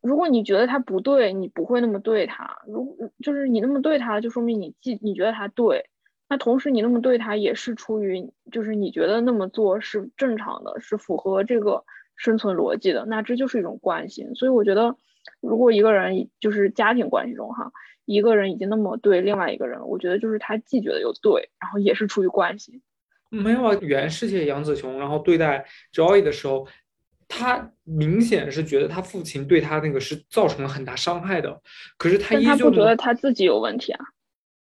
[0.00, 2.58] 如果你觉得他不对，你不会那么对他。
[2.66, 5.88] 如就是你那么对他，就说明你既你觉得他对，
[6.28, 11.84] 那同时你那么对他也是出于就是你觉得那么做是正常的，是符合这个
[12.16, 13.04] 生存逻辑的。
[13.06, 14.34] 那这就是一种惯性。
[14.34, 14.96] 所以我觉得，
[15.40, 17.70] 如果一个人就是家庭关系中哈。
[18.04, 22.82] 一个人已经那么对另外一个人了，我觉得就是他既觉得又对，然后也是出于关心。
[23.28, 26.68] 没有啊，原世界杨紫琼，然后对待 Joy 的时候，
[27.28, 31.62] 他明显是觉得他父亲对他那个是造成了很大伤害的。
[31.96, 34.04] 可是他依旧不觉得他自己有问题啊。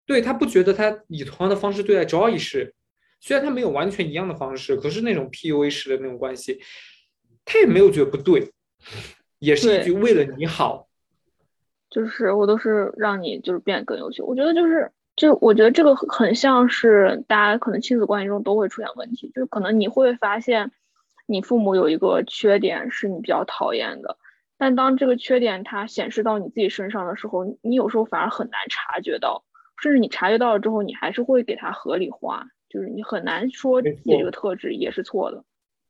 [0.06, 2.76] 对他不觉得他以同样的方式对待 Joy 是，
[3.22, 6.62] 虽然他没有完全一样的方式，可是那种 PUA 式的那种关系，
[7.46, 8.52] 他也没有觉得不对，
[9.40, 10.88] 也是一句为了你好。
[11.94, 20.72] 就是我都是让你就是变得更优秀，我觉得就是就我觉得这个很像是大家可能亲子关系中都会出现问题，就是可能你会发现
[21.28, 24.18] 你父母有一个缺点是你比较讨厌的，
[24.58, 29.44] 但当这个缺点它显示到你自己身上的时候，你有时候反而很难察觉到，
[29.80, 35.44] 甚至你察觉到了之后，你还是会给它合理化，就是你很难说自己这个特质也是错的。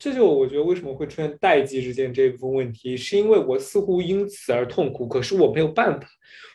[0.04, 6.06] 这就我觉得为什么会出现代际之间这一部分问题，是因为我似乎因此而痛苦，可是我没有办法，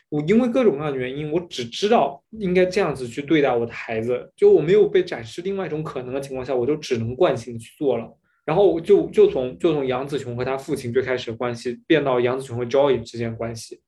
[0.09, 8.07] 我因为各种各样的原因，我只知道应该这样子去对待我的孩子，就我没有被展示另外一种可能的情况下，我就只能惯性去做了，
[8.45, 13.81] 然后就就从就从杨紫琼和他父亲最开始的关系变到杨紫琼和 Joy 之间关系，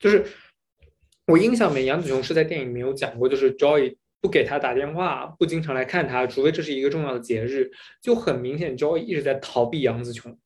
[0.00, 0.24] 就是
[1.28, 3.94] 我印象里面杨紫琼是在电影里面有讲过，就是 Joy。
[4.24, 10.38] 不给他打电话，不经常来看他，除非这是一个重要的节日，就很明显，Joy 一直在逃避杨紫琼。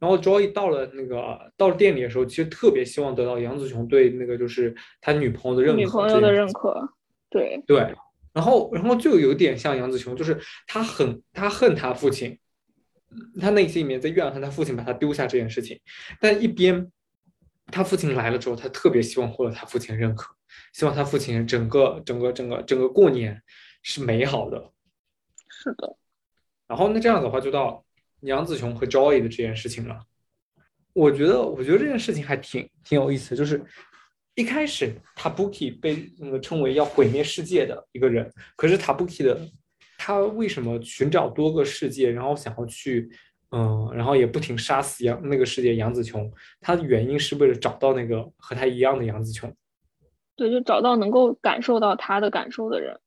[0.00, 5.80] 然后 Joy 到了那个到了店里的时候，其实特别希望得到杨紫琼对那个就是他女朋友的认可。
[5.80, 6.88] 女朋友的认可，
[7.30, 7.94] 对对。
[8.32, 12.36] 然后然后就有点像杨紫琼，就是他很他恨他父亲，
[13.40, 15.78] 他内心里面在怨恨他父亲把他丢下这件事情，
[16.20, 16.90] 但一边
[17.66, 20.34] 他父亲来了之后，他特别希望获得他父亲认可。
[20.72, 23.40] 希望他父亲整个整个整个整个过年
[23.82, 24.70] 是美好的，
[25.48, 25.96] 是的。
[26.66, 27.84] 然后那这样的话，就到
[28.20, 30.00] 杨子琼和 Joy 的这件事情了。
[30.94, 33.62] 我觉得，我觉得这件事情还挺挺有意思，就是
[34.34, 39.38] 一开始 Tabuki 被那个称为要毁灭世界的一个人，可是 Tabuki 的
[39.98, 43.10] 他为什么寻找多个世界，然后想要去，
[43.50, 49.54] 嗯，然后也不停杀死杨那个世界杨紫琼，他的原因是为了找到那个和他一样的杨紫琼。
[50.36, 52.98] 对，就找到能够感受到他的感受的人。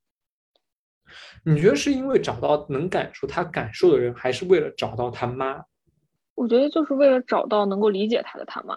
[1.44, 5.64] 你觉得是因为找到能感受他感受的人，还是为了找到他妈？
[6.34, 8.76] 我觉得就是为了找到能够理解他的他妈。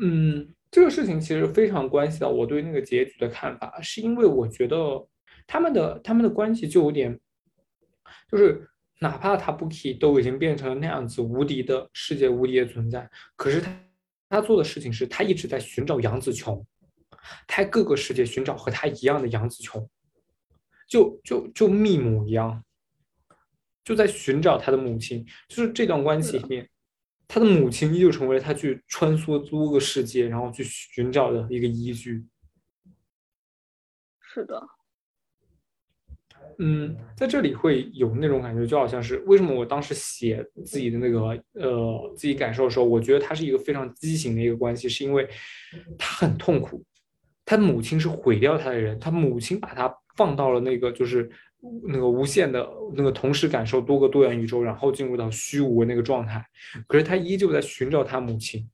[0.00, 0.54] 嗯。
[0.72, 5.04] 这个事情其实非常关系到我对那个结局的看法，是因为我觉得
[5.44, 7.18] 他们的他们的关系就有点，
[8.30, 8.70] 就是
[9.00, 13.76] 哪怕他不 key 都已经变成了那样子无敌的世界无敌的存在，可是他
[14.28, 16.64] 他做的事情是他一直在寻找杨紫琼，
[17.46, 19.88] 他各个世界寻找和他一样的杨紫琼，
[20.88, 22.64] 就就就密母一样，
[23.84, 26.68] 就在寻找他的母亲，就是这段关系里面。
[27.32, 32.26] 他的母亲依旧成为了他去穿梭多个世界，然后去寻找的一个依据。
[34.20, 34.60] 是的，
[36.58, 41.20] 嗯，在这里会有那种感觉，就好像是为什么我当时写自己的那个
[41.52, 45.28] 呃自己感受的时候，我觉得它是一个非常畸形的一个关系，是因为
[45.96, 46.84] 他很痛苦，
[47.50, 51.30] 他母亲是毁掉他的人，他母亲把他放到了那个就是。
[51.86, 56.42] 那个无限的那个同时感受多个多元宇宙，然后进入到虚无那个状态，
[56.86, 58.66] 可是他依旧在寻找他母亲，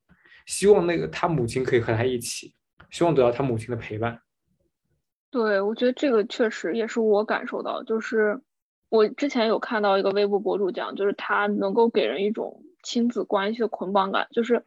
[0.46, 2.54] 希望那个他母亲可以和他一起，
[2.90, 4.20] 希望得到他母亲的陪伴。
[5.32, 8.40] 对，我觉得这个确实也是我感受到，就是
[8.88, 14.64] 我之前有看到一个微博博主讲，就是他能够给人一种亲子关系的捆绑感，就是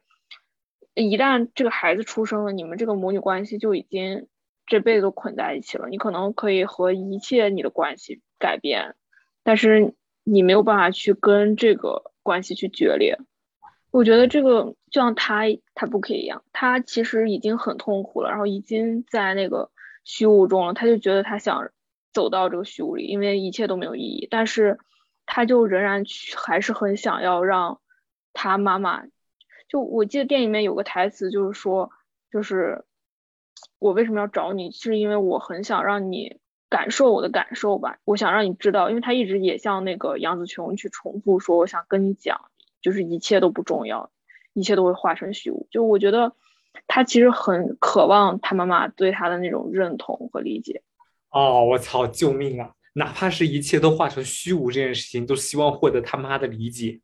[0.99, 4.27] 一旦这个孩子出生了，你们这个母女关系就已经。
[4.71, 8.93] 这辈子都捆在一起了，你可能可以和一切你的关系改变，
[9.41, 13.17] 但是你没有办法去跟这个关系去决裂。
[13.89, 19.71] 我觉得这个就像他他不可以一样，他其实已经很痛苦了，然后已经在那个
[20.03, 21.71] 虚无中了，他就觉得他想
[22.13, 24.77] 走到这个虚无里，因为一切都没有意义，但是
[25.25, 27.81] 他就仍然去还是很想要让
[28.33, 29.05] 他妈妈。
[29.69, 31.89] 就我记得电影里面有个台词，就是说，
[32.29, 32.83] 就是。
[33.77, 34.71] 我为什么要找你？
[34.71, 36.37] 是因为我很想让你
[36.69, 37.97] 感受我的感受吧。
[38.05, 42.39] 我想让你知道，因为他一直也向那个杨紫琼去重复说，我想跟你讲，
[42.81, 44.11] 就是一切都不重要，
[44.53, 45.67] 一切都会化成虚无。
[45.71, 46.33] 就我觉得
[46.87, 50.83] 他其实很渴望他妈妈对他的那种认同和理解。
[51.31, 52.71] 哦，我操，救命啊！
[52.93, 57.01] 哪怕是一切都化成虚无这件事情，都希望获得他妈的理解。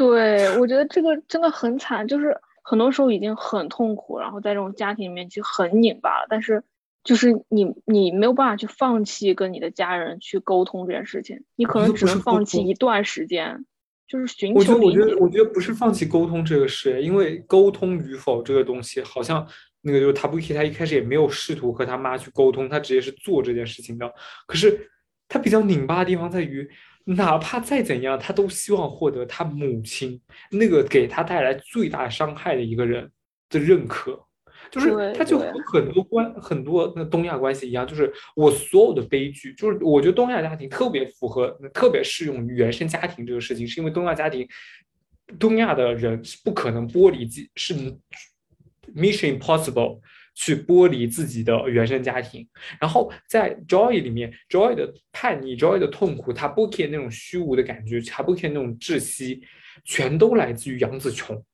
[0.00, 2.34] 对，我觉得这个真的很惨，就是。
[2.62, 6.26] 很多时候已经很痛苦，然后在这种家庭里面就很拧巴了。
[6.28, 6.62] 但是，
[7.02, 13.64] 就是你你没有办法去放弃跟你的家人去沟通这件事情，你可能只能放弃一段时间，
[14.06, 19.44] 就是寻求我觉得，我觉得，我觉得不是放弃沟通这个事，因为沟通与否这个东西，好像
[19.80, 24.08] 那个就是他不他一开始也没有试图和他妈去沟通，他直接是做这件事情的。
[24.46, 24.88] 可是
[25.26, 26.70] 他比较拧巴的地方在于。
[27.04, 33.10] 哪怕再怎样，他都希望获得他母亲那个给他带来最大伤害的一个人
[33.48, 34.22] 的认可，
[34.70, 44.46] 就是他就和很多关很多那东亚关系一样，就是我所有的悲剧，就是我觉得东亚家庭特别符合，特别适用于原生家庭这个事情，是因为东亚家庭，
[45.38, 47.74] 东亚的人是不可能剥离自是
[48.94, 50.00] mission impossible。
[50.40, 52.48] 去剥离自己的原生家庭，
[52.80, 59.42] 然后在 Joy 里面，Joy 的叛逆，Joy 的痛苦，他不 care 那种虚无的感觉，他不 care 那种窒息，
[59.84, 61.44] 全都来自于杨紫琼。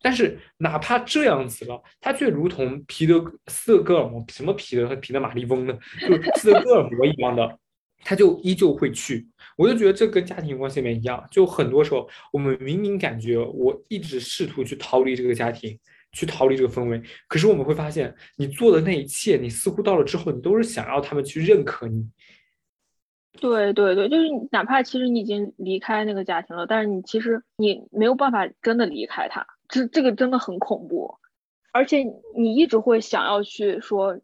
[0.00, 5.76] 但是哪怕这样子了，他却如同皮德斯德哥尔摩，什么皮德和皮德马利翁呢？
[6.00, 7.58] 就斯德哥尔摩一样的，
[8.04, 9.26] 他就依旧会去。
[9.56, 15.76] 我就觉得这跟家庭关系里面一样，就很多时候我们明明感觉我一直试图去逃离这个家庭。
[16.12, 22.08] 去逃离这个氛围，可是我们会发现，你做的那一切，你似乎到了之后，你都是想要他们去认可你。
[23.40, 31.18] 对对对，就是哪怕其实你已经离开那个家庭了，但是你其实你没有办法真的离开他，这这个真的很恐怖。
[31.70, 31.98] 而且
[32.34, 34.18] 你一直会想要去说，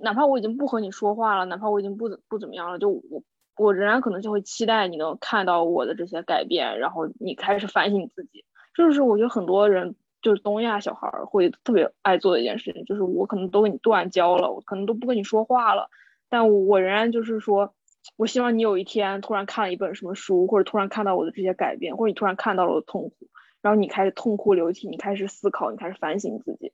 [0.00, 3.22] 哪怕我已经不和你说话了，哪怕我已经不不怎么样了，就我
[3.56, 8.44] 我仍然可能就会期待你能看到我的这些改变，然后你开始反省自己。
[8.74, 9.96] 这就是我觉得很多人。
[10.22, 15.90] 就是东亚小孩会特别爱做的一件事情，就是我可能都跟你断交了，我可能都不跟你说话了，
[16.30, 17.74] 但我仍然就是说，
[18.16, 23.28] 我希望你有一天突然看了一本什么书，或者突然看到我的这些改变，或者你突然看到了我的痛苦，
[23.60, 26.72] 然后你开始痛哭流涕，你开始思考，你开始反省自己，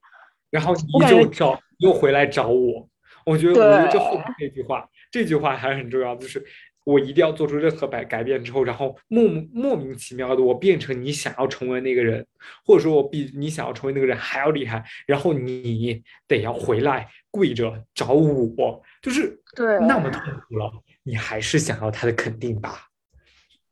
[0.49, 2.87] 然后你就找又回来找我。
[3.25, 6.45] 我觉得，我觉得这后面这句话，这句话还是很重要，就是。
[6.89, 9.23] 我一定要做出任何改改变之后，然后莫
[9.53, 12.25] 莫名其妙的我变成你想要成为那个人，
[12.65, 20.71] 或者说我比你想要成为那个人还要厉害，然后你得要回来跪着找我，就是对那么痛苦了，
[21.03, 22.87] 你还是想要他的肯定吧？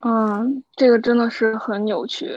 [0.05, 2.29] 嗯，这个真的是很扭曲。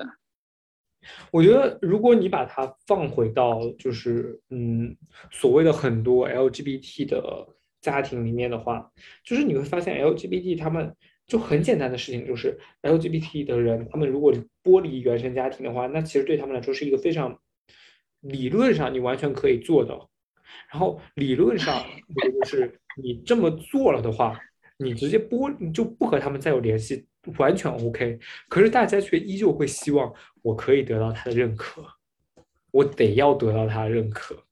[1.30, 4.96] 我觉得，如果你把它放回到就是嗯
[5.30, 7.46] 所谓的很多 LGBT 的
[7.80, 8.90] 家庭里面的话，
[9.24, 10.94] 就是你会发现 LGBT 他们
[11.26, 17.38] 就很简单的事情，就是 LGBT 的人，他们如果剥离原生家庭的话，那其实对他们来说是一个非常
[18.20, 19.98] 理论上你完全可以做的。
[20.72, 21.84] 然后理论上，
[22.40, 24.38] 就是你这么做了的话，
[24.78, 27.06] 你直接剥你就不和他们再有联系。
[27.36, 28.18] 完全 OK，
[28.48, 30.10] 可是大家却依旧会希望
[30.40, 31.84] 我可以得到他的认可，
[32.70, 34.42] 我得要得到他的认可。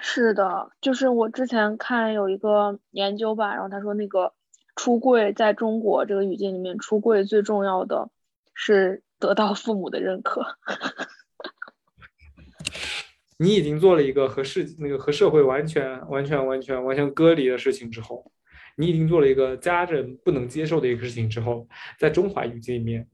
[0.00, 4.32] 是的，就是我之前看有一个研究吧，然后他说那个
[4.76, 8.10] 出柜在中国这个语境里面，出柜最重要的
[8.54, 10.44] 是得到父母的认可。
[13.38, 18.30] 你已经做了一个和世那个和社会完全完全完全完全割离的事情之后。
[18.76, 23.06] 你已经做了一个家人不能接受的一个事情之后，在中华语境里面，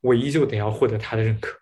[0.00, 1.56] 我依旧得要获得他的认可。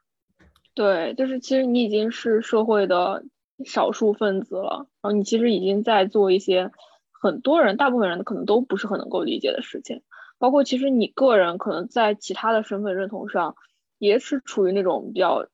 [0.75, 3.23] 对，就是其实你已经是社会的
[3.65, 6.71] 少数分子了，然后你其实已经在做一些
[7.11, 10.03] 很多人、大部分人可能都不是很能够理解的事情。
[10.39, 13.55] 包括其实你个人可能在其他的身份认同上，
[13.99, 15.47] 也是处于那种比较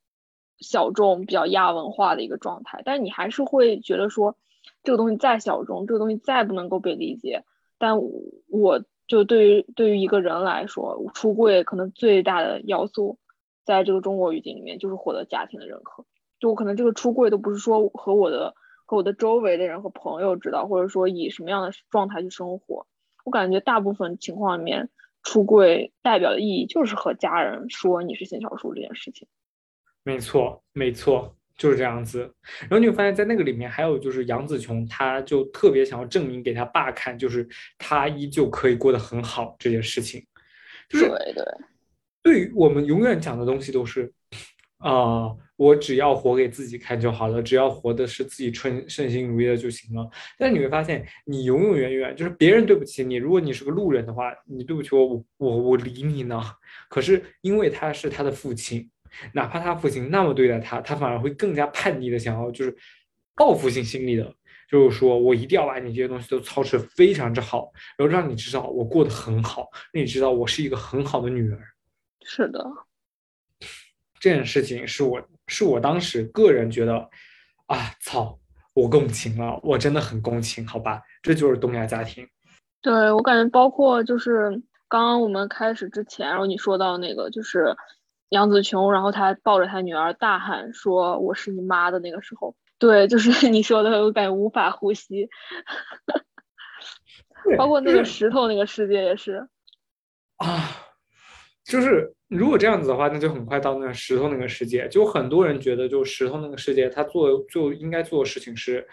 [0.58, 4.36] 小众、比较亚文化的一个状态，但你还是会觉得说，
[4.82, 7.44] 这个东西再小众，这个东西再不能够被理解。
[7.76, 8.00] 但
[8.48, 13.18] 我就对于对于一个人来说，出柜可能最大的要素，
[13.64, 16.04] 在这个中国语境里面，就是获得家庭的认可。
[16.38, 18.54] 就我可能这个出柜都不是说和我的
[18.86, 22.86] 和我的周围的人和朋友知道，或者说以什么样的状态去生活。
[23.24, 24.88] 我感觉大部分情况里面，
[25.22, 29.26] 出柜代表的意义就是和家人说你是性少数这件事情。
[30.02, 31.34] 没错，没错。
[31.58, 32.20] 就是这样子，
[32.60, 37.44] 然后你会发现在那个里面还有就是杨紫琼，她就特别想要证明给她爸看，就是
[37.76, 40.24] 她依旧可以过得很好这件事情。
[40.88, 41.44] 就是对对，
[42.22, 44.12] 对于我们永远讲的东西都是，
[44.78, 50.08] 啊，我只要活给自己看就好了，只要活的是自己称称心如意的就行了。
[50.38, 56.42] 但你会发现，你永永远远就是别人对不起你，如果你是个路人的话，你对不起我，我我我理你呢。
[56.88, 58.90] 可是因为他是他的父亲。
[59.32, 62.76] 哪怕他父亲那么对待他，他反而会更加叛逆的想要就是
[63.34, 64.34] 报复性心理的，
[64.70, 71.58] 就是说我一定要把你这些东西都操持非常之好，然后让你知道我过得很好，让你知道我是一个很好的女儿。
[72.22, 72.62] 是的，
[74.20, 77.08] 这件事情是我是我当时个人觉得
[77.66, 78.38] 啊，操，
[78.74, 82.28] 我共情了，我真的很共情，好吧，这就是东亚家庭。
[82.82, 84.50] 对我感觉，包括就是
[84.88, 87.76] 刚刚我们开始之前，然后你说到那个就是。
[88.30, 95.30] 杨紫琼，然后她抱着她女儿大喊说：“我是你妈的那个时候。”对，就是 你说的，我感觉无法呼吸。
[97.56, 99.48] 包括那个石头那个世界也是。
[100.36, 100.60] 啊，
[101.64, 104.86] 就是如果这样子的话，那就很快到那个石头那个世界。
[104.88, 108.86] 就很多人觉得，就石头那个世界，他做就应该做的事情是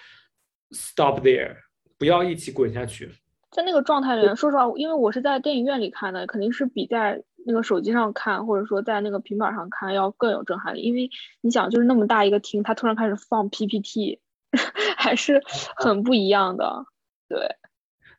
[0.71, 1.55] stop there，
[1.97, 3.11] 不要一起滚下去。
[3.51, 10.81] 在那个状态里面，说实话，因为我是在电影院里看的，肯定是比在那个手机上看，或者说在那个平板上看要更有震撼力。
[10.81, 11.09] 因为
[11.41, 14.19] 你想，就是那么大一个厅，他突然开始放 PPT，
[14.97, 15.41] 还是
[15.75, 16.85] 很不一样的。
[17.27, 17.39] 对，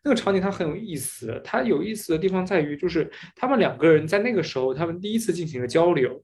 [0.07, 6.23] 那个场景它很有意思，它有意思的地方在于，就是他们两个人在那个时候，他们第一次进行了交流。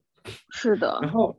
[0.51, 0.97] 是的。
[1.01, 1.37] 然后。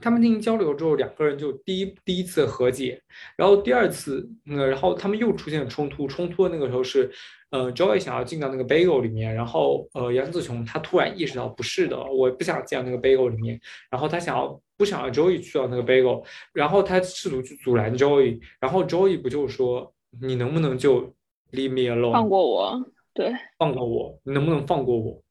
[0.00, 3.00] 他们进行交流之后，两个人就第一第一次和解，
[3.36, 6.06] 然后第二次，呃，然后他们又出现了冲突。
[6.06, 7.10] 冲突的那个时候是，
[7.50, 21.14] 呃，Joy 想要进到那个 bagel 里面，然后呃，杨子琼她突然意识到不是的，我不想进到那个 bagel 里面，然后她想要不想要 Joy 去到那个 bagel，然后她试图去阻拦 Joy，然后 Joy 不就说你能不能就
[21.54, 25.22] leave me alone，放过我，对，放过我，你能不能放过我？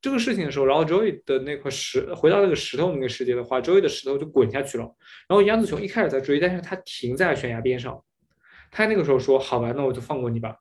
[0.00, 4.84] 这个事情的时候，然后 Joey 的那块石回到那个石头那个世界的话，Joey 的石头就滚下去了。
[5.28, 8.02] 然后杨子琼一开始在追，但是他停在悬崖边上。
[8.70, 10.56] 他那个时候说：“好吧，那我就放过你吧。”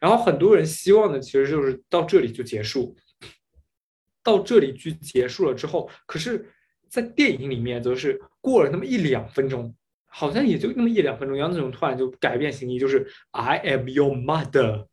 [0.00, 2.96] 然后很多人希望的其实就是到这里就结束，
[4.24, 6.50] 到这里就结束了之后，可是，
[6.88, 9.72] 在电影里面则是过了那么一两分钟，
[10.12, 14.86] 好像也就那么一两分钟，杨子琼突然就改变心意，就是 “I am your mother”，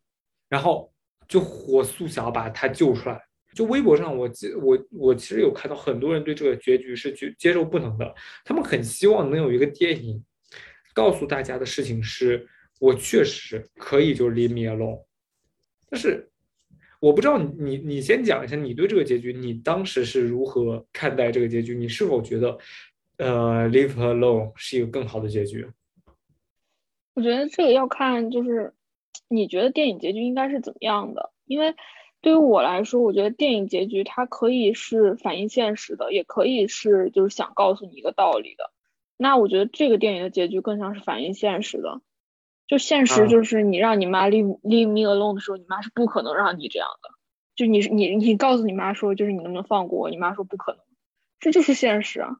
[0.48, 0.92] 然后。
[1.30, 3.22] 就火速想要把他救出来。
[3.54, 4.28] 就微博上，我
[4.64, 8.16] 我我其实有看到很多人对这个结局是接接受不能的。
[8.44, 10.26] 他们很希望能有一个电影
[10.92, 12.48] 告诉大家的事情是：
[12.80, 15.06] 我确实可以就 leave me alone，
[15.88, 16.28] 但是
[17.00, 21.76] 我不知道你你先讲一下你对这个结局，你当时是如何看待这个结局？
[21.76, 22.58] 你是否觉得
[23.20, 25.70] 呃，Leave Her Alone 是一个更好的结局？
[27.14, 28.74] 我觉得这个要看，就是
[29.28, 31.32] 你觉得电影结局应该是怎么样的？
[31.46, 31.76] 因为
[32.22, 38.72] 对于我来说，我觉得电影结局它可以是反映现实的，也可以是就是想告诉你一个道理的。
[39.18, 42.02] 那我觉得这个电影的结局更像是反映现实的。
[42.68, 47.10] 就现实就是你让你妈 leave leave me alone 的时候，你妈是不可能让你这样的。
[47.56, 50.10] 就你你你告诉你妈说，就是你能不能放过我？
[50.10, 50.82] 你妈说不可能，
[51.42, 52.38] 这就是现实啊。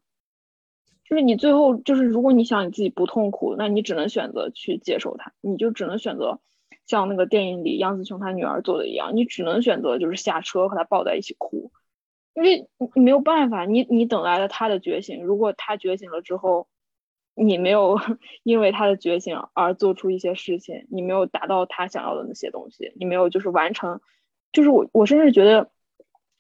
[1.10, 6.40] 就是你最后就是，如果你想你自己不痛苦，那你只能选择去接受它，你就只能选择
[6.86, 11.72] 像那个电影里杨紫琼她女儿做的一样，你只能选择就是下车和她抱在一起哭，
[12.36, 16.68] 因为你没有办法，你你等来了他的觉醒，如果他觉醒了之后，
[17.34, 17.98] 你没有
[18.44, 24.00] 因为他的觉醒而做出一些事情，你没有达到他想要的那些东西，你没有就是完成，
[24.52, 25.72] 就是我我甚至觉得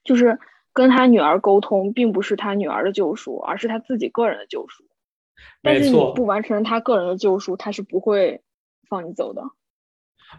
[0.03, 0.37] 就是。
[0.73, 4.83] 跟他女儿沟通，并不是他女儿的救赎，而是他自己个人的救赎。
[5.61, 8.41] 但是你不完成他个人的救赎，他是不会
[8.89, 9.41] 放你走的。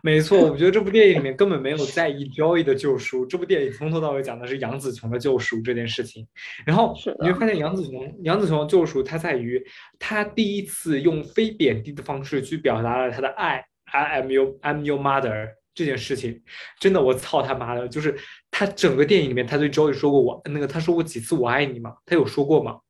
[0.03, 3.27] 没错，我觉得这部电影里面根本没有在意 Joy 的救赎。
[3.27, 6.29] 这部电影从头到尾讲的是杨紫琼的救赎这件事情。
[6.65, 9.61] 然后你会发现，杨紫琼杨紫琼的救赎，它在于
[9.99, 13.65] 她第一次用非贬低的方式去表达了她的爱。
[13.87, 16.41] I am your I'm your mother 这件事情，
[16.79, 18.17] 真的我操他妈的，就是。
[18.61, 21.97] 他整个电影里面，他对 Joey 说过我那个，他说过几次我爱你吗？
[22.05, 22.81] 他有说过吗？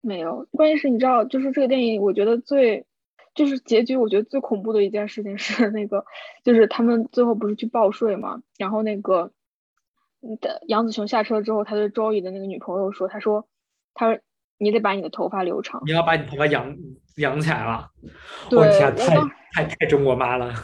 [0.00, 0.46] 没有。
[0.52, 2.86] 关键是你知道，就是这个电影，我觉得最
[3.34, 6.04] 就是结局，我觉得最恐怖的一件事情是那个，
[6.44, 8.40] 就是他们最后不是去报税嘛？
[8.58, 9.32] 然后那个
[10.40, 13.48] 的杨子琼下车之后，他对 Joey 的那个女朋友说：“他说，
[13.92, 14.22] 他说
[14.56, 16.76] 你得把你的头发留长，你要把你头发养
[17.16, 17.90] 养起来了。”
[18.52, 20.54] 我天，太太太中国妈了。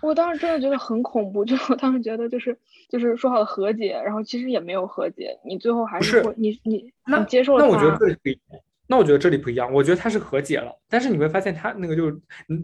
[0.00, 2.56] 我当时真的觉得很恐怖， 就我当时觉得就是
[2.88, 8.38] 就是说好的和解，然后其实也没有和解，你最后还是会你你那接受那我觉得这里
[8.86, 12.16] 那我觉得这里不一样，我觉得他是和解了，但是你会发现他那个就是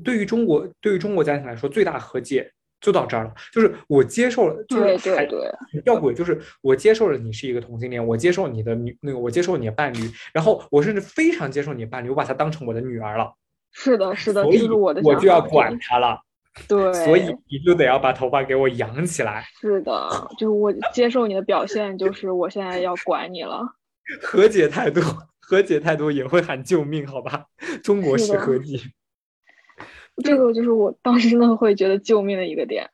[0.02, 9.98] 对于中国对于中国家庭来说最大和解就到这儿了，就是我接受了，就是对对吊诡就是我接受了你是一个同性恋，我接受你的女那个我接受你的伴侣，
[10.32, 13.34] 然后我甚至非常接受你的伴侣，我把她当成我的女儿了，
[13.72, 16.20] 是的是的，所以我的我就要管她了。
[16.68, 19.44] 对，所以你就得要把头发给我扬起来。
[19.60, 23.60] 是的，就是我接受你的表现，就是我现在要管你了。
[24.22, 25.00] 和解态度，
[25.40, 27.46] 和解态度也会喊救命，好吧？
[27.82, 28.78] 中国式和解。
[30.22, 32.88] 这个就是我当时真的会觉得救命的一个点。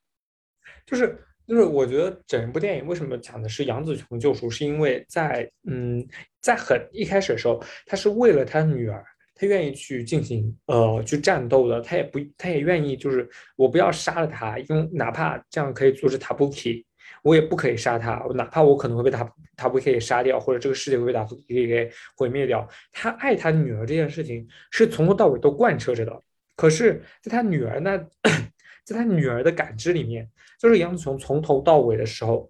[0.86, 6.06] 就是就是，我觉得整部电影为什么讲的是杨紫琼救赎，是因为在嗯，
[6.40, 9.04] 在很一开始的时候，他是为了他女儿。
[9.41, 13.26] 他愿意去进行呃去战斗的，他也不，他也愿意就是
[13.57, 16.84] 我不要杀了他，因为哪怕这样可以阻止塔布 k
[17.22, 19.26] 我也不可以杀他，哪怕我可能会被塔
[19.57, 22.68] 塔布 k 给杀掉，或者这个世界会被塔布 k 给毁灭掉。
[22.93, 26.22] 他爱他女儿这件事情是从头到尾都贯彻着的。
[26.55, 27.97] 可是，在他女儿那，
[28.84, 30.28] 在他女儿的感知里面，
[30.59, 32.47] 就是杨子琼从头到尾的时候，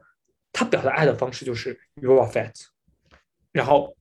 [0.52, 2.52] 他表达爱的方式就是 you are fat，
[3.52, 3.96] 然后。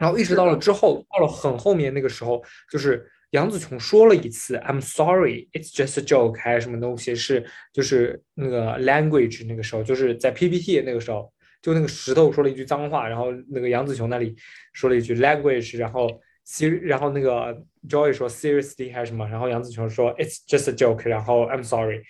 [0.00, 2.42] 然后意识到了之后，到了很后面那个时候，
[2.72, 11.30] 就是杨紫琼说了一次 "I'm sorry, it's just a joke" 还是什么东西，是就是那个 language 那个时候，就是在 PPT 那个时候，
[11.60, 14.34] 就那个石头说了一句脏话，然后那个杨紫琼那里
[14.72, 16.08] 说了一句 language，然后
[16.46, 17.54] ser 然后那个
[17.86, 22.04] Joy 说 seriously 还是什么，然后杨紫琼说 "It's just a joke"，然后 "I'm sorry"。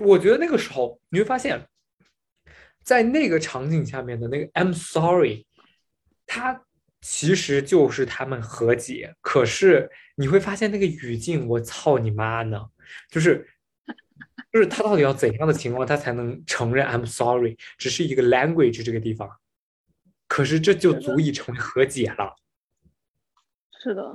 [0.00, 1.64] 我觉得那个时候你会发现，
[2.82, 5.46] 在那个场景下面的那个 "I'm sorry"，
[6.26, 6.64] 他。
[7.02, 12.64] 其实就是他们和解，可是你会发现那个语境，我操你妈呢！
[13.10, 13.44] 就是，
[14.52, 17.58] 就是他到底要怎样的情况，他才能承认 I'm sorry？
[17.76, 19.28] 只是一个 language 这个地方，
[20.28, 22.36] 可是这就足以成为和解了。
[23.82, 24.14] 是的，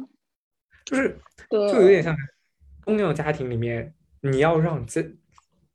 [0.85, 1.19] 就是，
[1.49, 2.15] 就有点像
[2.85, 5.05] 东样家庭里面，你要让这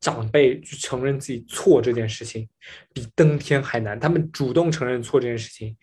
[0.00, 2.48] 长辈去承认自己错这件事情，
[2.94, 4.00] 比登天还难。
[4.00, 5.76] 他们主动承认错这件事情。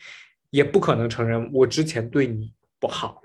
[0.49, 3.21] 也不可能承认我之前对你不好，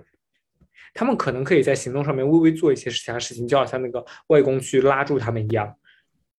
[0.93, 5.75] 他们可能可以在行动上面微微做一些其他事情，就好像那个外公去拉住他们一样。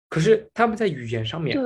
[0.10, 1.58] 可是他们在语言上面，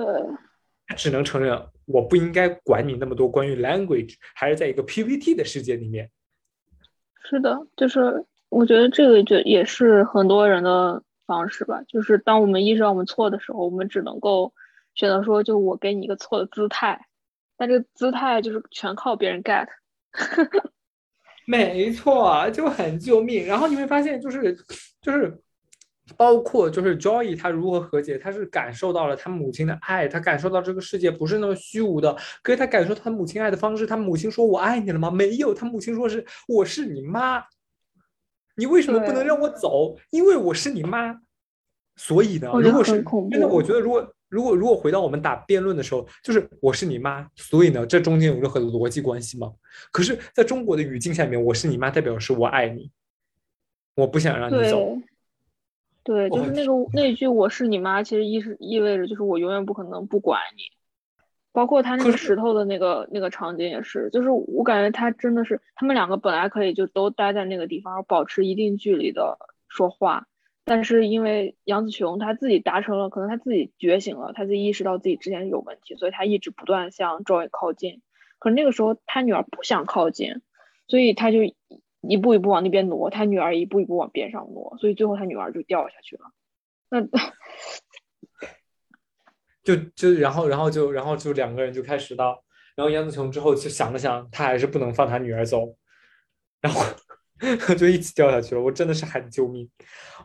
[0.87, 6.09] 他只能承认我不应该管你那么多关于 language，还是在一个 PPT 的世界里面。
[7.21, 14.53] 是的，就是我觉得这个就也是很多人的方式吧，就是当我们意识到我们错的时候，我们只能够
[14.95, 17.07] 选择说，就我给你一个错的姿态。
[17.59, 19.67] 但这个姿态就是全靠别人 get，
[21.45, 23.45] 没错，就很救命。
[23.45, 24.55] 然后你会发现，就是
[25.01, 25.37] 就是
[26.15, 32.15] 包括就是 Joy 他如何和解，他是感受到了他母亲的爱，他感受到这个世界不是那么虚无的。
[32.41, 37.43] 可是他感受他母亲爱的方式，他母亲说“我爱你了吗？”没有，他母亲说是“我是你妈”，
[38.55, 39.97] 你为什么不能让我走？
[40.11, 41.19] 因为我是你妈。
[41.97, 49.51] 所以呢，如果是真的，我觉得如果如果如果回到我们打辩论的时候，就是我是你妈，所以呢，这中间有任何的逻辑关系吗？
[49.91, 52.91] 可是在中国的语境下面，我是你妈代表是我爱你，
[53.95, 54.97] 我不想让你走。
[56.03, 60.63] 对，就是那个那句“我是你妈”，其实意是意味着就是我永远不可能不管你。
[61.51, 70.27] 包括他那个石头的那个那个场景也是，就是我感觉他真的是他们两个本来可以就都待在那个地方，保持一定距离的说话。
[70.69, 78.03] 但是因为杨紫琼她自己达成了，可能她自己觉醒了，她自己意识到自己之前有问题，所以她一直不断向 Joy 靠近。
[78.37, 80.43] 可是那个时候她女儿不想靠近，
[80.87, 81.39] 所以她就
[82.01, 86.31] 一步一步往那边挪，她女儿一步一步往边上挪，所以最后她女儿就掉下去了。
[86.91, 87.01] 那
[89.63, 92.43] 就就然后然后就然后就两个人就开始到，
[92.75, 95.75] 然后杨紫琼之后就想了想，她还是不能放她女儿走，
[96.61, 96.83] 然后。
[97.77, 99.69] 就一起掉下去了，我真的是喊救命！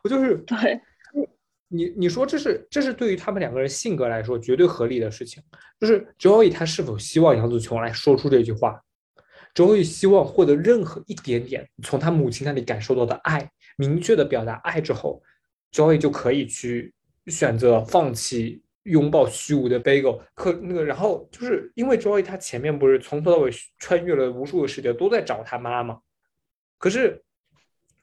[0.03, 0.81] 我就是对，
[1.69, 5.43] 你你说这是这是对于他们两个人性格来说绝对合理的事情。
[5.81, 8.81] 就是 Joey 他是否希望杨子琼来说出这句话
[9.55, 15.23] ？Joey 希望获得任何一点点从他母亲那里感受到的爱，明确的表达爱之后
[15.73, 16.93] ，Joey 就可以去
[17.27, 20.21] 选择放弃拥抱虚无的 Bagel。
[20.35, 25.99] 可那个然后就是因为 Joey 他前面不是从头到尾穿越了无数个世界，都在找他妈妈。
[26.85, 27.19] 可是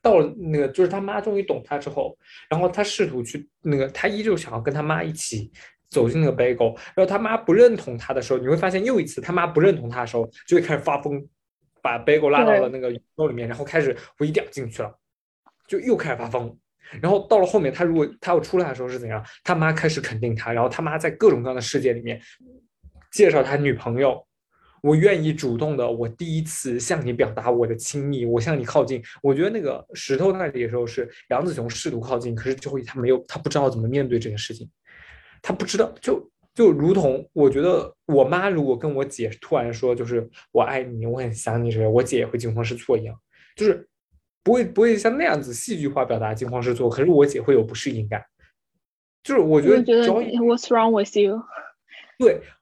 [0.02, 2.18] 到了那个，就是他妈终于懂他之后，
[2.50, 5.52] 然后他试图去那个，他依旧想要跟他妈一起
[5.88, 6.76] 走进那个 bagel，。
[6.96, 11.24] 然后他妈不认同他的时候，你会发现又一次他妈不认同他的时候，就会开始发疯，
[11.80, 14.92] 把杯沟拉到了那个宇宙里面，然后开始我一定要进去了，
[15.68, 16.58] 就又开始发疯。
[17.00, 19.24] 然后到了后面，他如果他要出来的时候是怎样？
[19.44, 22.20] 他妈开始肯定他，然后他妈在各种各样的世界里面
[23.12, 24.26] 介绍他女朋友。
[24.82, 29.02] 我愿意主动的，我第一次向你表达我的亲密，我向你靠近。
[29.22, 34.68] 我觉得那个石头那里的时候是杨子琼试图靠近，可是最后他没有，他不知道怎么面对这件事情，
[35.42, 43.16] 他不知道，就就如同我觉得我妈如果跟我姐突然说就是我爱你，我很想你之类，我姐也会惊慌失措一样，
[43.56, 43.88] 就是
[44.44, 48.26] 不会不会像那样子戏剧化表达惊慌失措，可是我姐会有不适应感，
[49.24, 51.44] 就是我觉得 What's wrong with you？
[52.18, 52.61] 对，啊。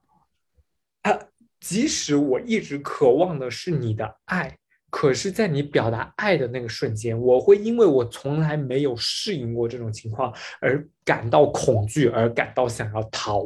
[1.60, 4.57] 即使我一直渴望的是你的爱，
[4.89, 13.43] 可是，在你表达爱的那个瞬间，我会因为我从来没有适应过这种情况而感到恐惧，而感到想要逃。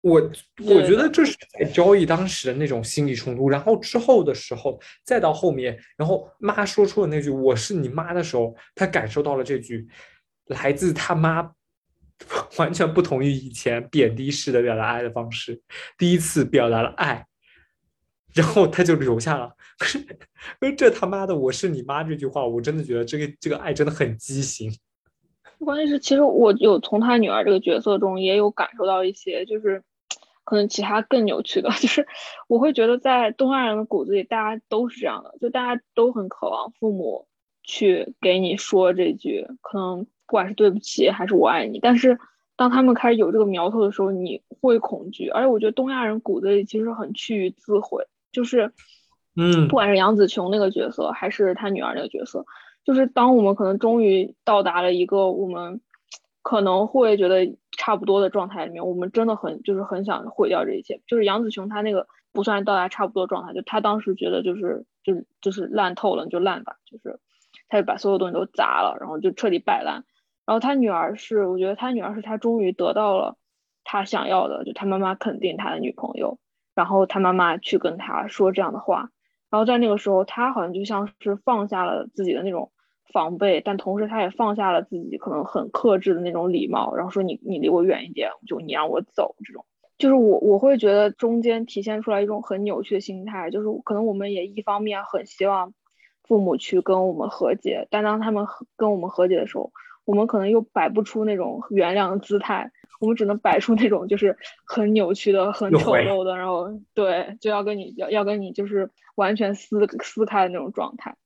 [0.00, 0.20] 我
[0.66, 3.48] 我觉得这是在交易当时的那种心理冲突。
[3.48, 9.88] 然后之后的时候，再到后面，然后妈说出了那句“我是你妈”的时候，他感受到了这句
[10.46, 11.50] 来自他妈。
[12.58, 15.60] 完全不同于以前贬低式的表达爱的方式，
[15.98, 17.26] 第一次表达了爱，
[18.32, 19.52] 然后他就留下了。
[19.78, 24.72] 可是，这他妈的，我是你妈这句话，我真的觉得这个这个爱真的很畸形。
[25.58, 29.82] 关键是，其实我有从他女儿这个角色中也有感受到一些，就是
[30.44, 32.06] 可能其他更扭曲的， 就是
[32.46, 37.26] 我会觉得在东亚人的骨子里，大家都是这样的，就大家都很渴望父母
[37.64, 40.06] 去给你说这句，可能。
[40.26, 42.18] 不管是对不起还是我爱你，但是
[42.56, 45.28] 当他们开始有这个苗头的时候，你会恐惧。
[45.28, 48.72] 而且我觉得东亚人骨子里其实很趋于自毁，就是，
[49.36, 52.46] 嗯，不管是杨紫琼那个角色，还是他女儿那个角色，
[52.84, 55.80] 就是当我们可能终于到达了一个我们
[56.42, 61.00] 可能会觉得差不多的状态里面，我们真的很就是很想毁掉这一切。
[61.06, 67.18] 就是杨紫琼她那个不算到达差不多状态，就她当时觉得就是就是就是烂透了，就烂吧，就是
[67.68, 70.04] 他就把所有东西都砸了，然后就彻底摆烂。
[70.46, 73.36] 然后他女儿是，我觉得他女儿是他终于得到了
[73.82, 76.38] 他想要的，就他妈妈肯定他的女朋友，
[76.74, 79.10] 然后他妈妈去跟他说这样的话，
[79.50, 82.72] 然后在那个时候，他好像就像是放下了自己的那种
[83.12, 89.64] 防备，但同时他也放下了自己可能很克制的那种礼貌，然后说你你离我远一点，就你让我走这种，
[89.96, 95.72] 就是我我会觉得中间体现出来一种很扭曲的心态，就是可能我们也一方面很希望
[96.22, 99.72] 父母去跟我们和解，但当他们跟我们和解的时候。
[100.04, 104.36] 我们可能又摆不出那种原谅的姿态，我们只能摆出那种就是
[104.66, 111.16] 很扭曲的、很丑陋的，然后对，就要跟你要要跟你就是完全撕撕开的那种状态。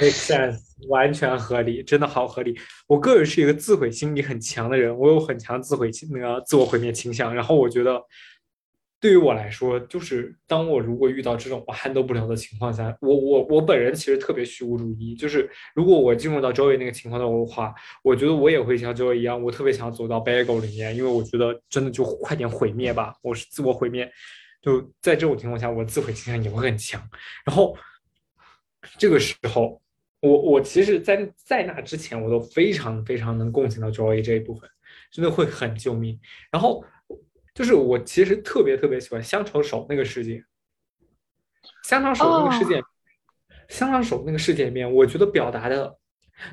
[0.00, 2.56] Make sense，完全合理，真的好合理。
[2.86, 8.00] 我个人是一个自毁心理很强的人，我有很强自毁那个自我毁灭倾向，然后我觉得
[9.00, 15.14] 对于我来说，就是当我如果遇到这种我 handle 不了的情况下，我我我本人其实特别虚无主义。
[15.14, 17.74] 就是如果我进入到 Joey 那个情况的话，
[18.04, 24.10] 我觉得我也会像 Joey 一样，我特别想走到 Bagel 里面，因为我觉得真的就快点毁灭吧，我是自我毁灭。
[24.60, 27.02] 就在这种情况下，我自毁倾向也会很强。
[27.46, 27.74] 然后
[28.98, 29.80] 这个时候，
[30.20, 34.68] 我我其实，在在那之前，我都非常非常能共情到 Joy 这一部分，
[35.10, 36.20] 真的会很救命。
[36.52, 36.84] 然后。
[37.60, 40.42] 就是我其实特别特别喜欢香肠手那个世界，
[41.84, 42.82] 香肠手那个世界，
[43.68, 45.94] 香肠手那个世界里面，我觉得表达的，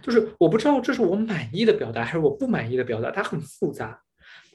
[0.01, 3.97] 就是我不知道这是我满意的表达还是我不满意的表达，它很复杂。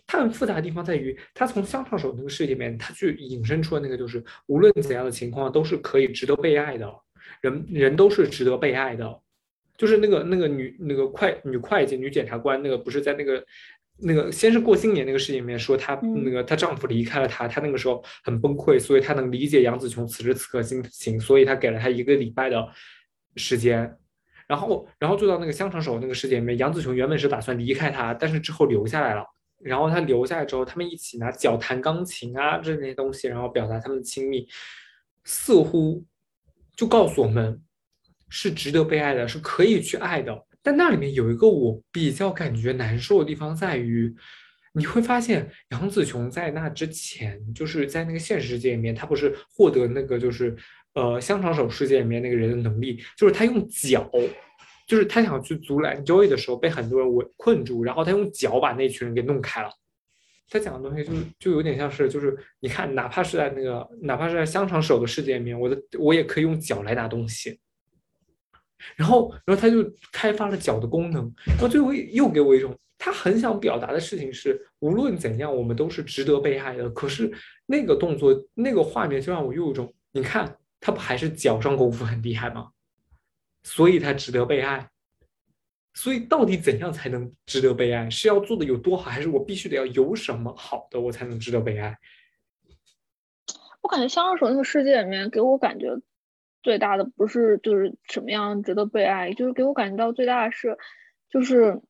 [0.06, 6.94] 它很复杂的地方在于，它从香肠手那个世界里面，它去引申出的那个就是，无论怎样的情况都是可以值得被爱的，
[7.40, 9.20] 人人都是值得被爱的。
[9.78, 13.42] 就是那个那个女那个会女会计女检察官那个不是在那个。
[13.98, 22.68] 那个先是过新年那个事情里面说，她那个她丈夫离开了她，她那个时候很崩溃，所以她能理解杨紫琼此时此刻心情，所以她给了她一个礼拜的
[23.36, 23.96] 时间。
[24.48, 29.24] 然后，然后做到那个香肠手那个事件里面，杨紫琼原本是打算离开他，但是之后留下来了。
[29.60, 34.46] 然后他留下来之后，他们一起拿脚弹钢琴啊这些东西，然后表达他们的亲密，
[35.24, 36.04] 似乎
[36.76, 37.62] 就告诉我们
[38.28, 40.36] 是值得被爱的，是可以去爱的。
[40.62, 44.14] 但那里面有一个我比较感觉难受的地方，在于
[44.72, 50.56] 你会发现杨紫琼在那之前，就是在那个现实世界里面，她不是获得那个就是
[50.94, 54.10] 呃香肠手世界里面那个人的能力，就是他用脚，
[54.86, 59.68] 就是他想去阻拦 Joy 的时候被很多人围困住，然后他用脚把那群人给弄开了。
[60.48, 67.58] 他讲的东西就就有点像是就是你看，哪怕是在那个哪怕是在香肠手的世界里面，我的我也可以用脚来拿东西。
[68.96, 76.88] 然后，然后他就开发了脚的功能，然后最后又给我一种他很想表达的事情是，无论怎样，我们都是值得被爱的。
[76.90, 77.32] 可是
[77.66, 82.70] 那个动作、那个画面就让我又有一种，你看他不还是脚上功夫很厉害吗？
[83.64, 84.88] 所以他值得被爱。
[85.94, 88.08] 所以到底怎样才能值得被爱？
[88.08, 91.98] 是要做的有多好，还是我必须得要有什么好的，我才能值得被爱？
[93.82, 95.88] 我感觉《香二手》那个世界里面给我感觉。
[96.62, 100.78] 最大的不是就是什么样值得被爱，就是给我感觉到最大的是，
[101.28, 101.80] 就是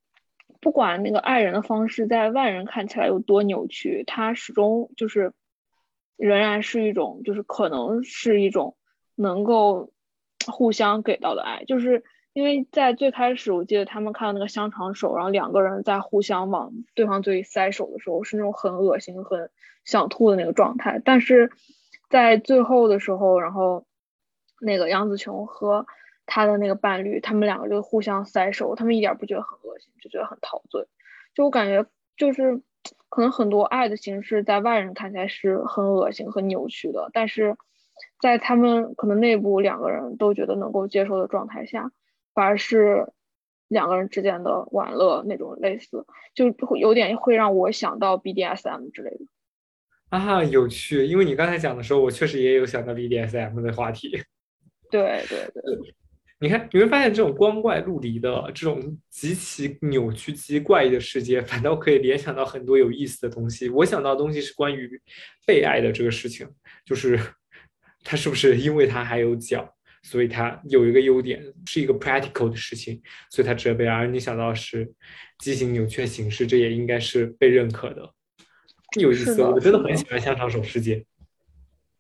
[0.61, 5.35] 不管那个爱人的方式在外人看起来有多扭曲，他始终就是
[6.17, 8.77] 仍然是一种就是可能是一种
[9.15, 9.93] 能够
[10.47, 12.03] 互相给到的爱，就是
[12.33, 19.51] 因为在最开始我记得他们看到那个香肠手，然后两个人在互相往对方嘴里塞手的时候是那种很恶心、很
[19.85, 21.51] 想吐的那个状态，但是
[22.09, 23.85] 在最后的时候，然后。
[24.63, 25.87] 那个杨紫琼和
[26.25, 30.87] 她的那个伴侣，他们两个就互相塞手，他们一点不觉得很恶心，就觉得很陶醉。
[31.35, 31.85] 就我感觉，
[32.17, 32.61] 就是
[33.09, 37.57] 可能很多爱的形式在外人看起来是很恶心、很扭曲的，但是
[38.21, 41.91] 在他们可能内部两个人都觉得能够接受的状态下，
[42.35, 43.13] 反而是
[43.69, 49.27] 两个人之间的玩乐那种类似，就会有点会让我想到 BDSM 之类的。
[50.11, 54.23] 啊，有趣，因为你刚才讲的时候，我确实也有想到 BDSM 的话题。
[54.93, 55.95] 对对对，
[56.39, 63.69] 你看，你会发现这种光怪陆离的、这种极其扭曲、极其怪异的世界，反倒可以联想到很多有意思的东西。
[63.71, 65.01] 我想到的东西是关于
[65.47, 66.47] 被爱的这个事情，
[66.85, 67.19] 就是
[68.05, 69.73] 他是不是因为他还有脚，
[70.03, 73.95] 所以他有一个优点，是一个 practical 的事情，所以他值得被爱。
[73.95, 74.93] 而你想到是
[75.39, 78.13] 畸形扭曲形式，这也应该是被认可的，
[79.01, 79.41] 有意思。
[79.43, 81.07] 我真的很喜欢香肠手世界。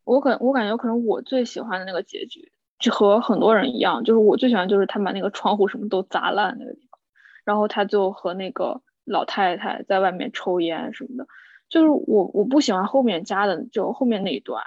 [0.05, 2.51] 我可我感觉可能我最喜欢的那个结局。
[2.83, 7.01] 就和很多人一样，就是我最喜欢就是他把那个窗户什么都砸烂那个地方，
[7.45, 11.27] 然后他就和那个老太太在外面抽烟什么的，
[11.69, 14.65] 就是我我不喜欢后面加的就后面那一段，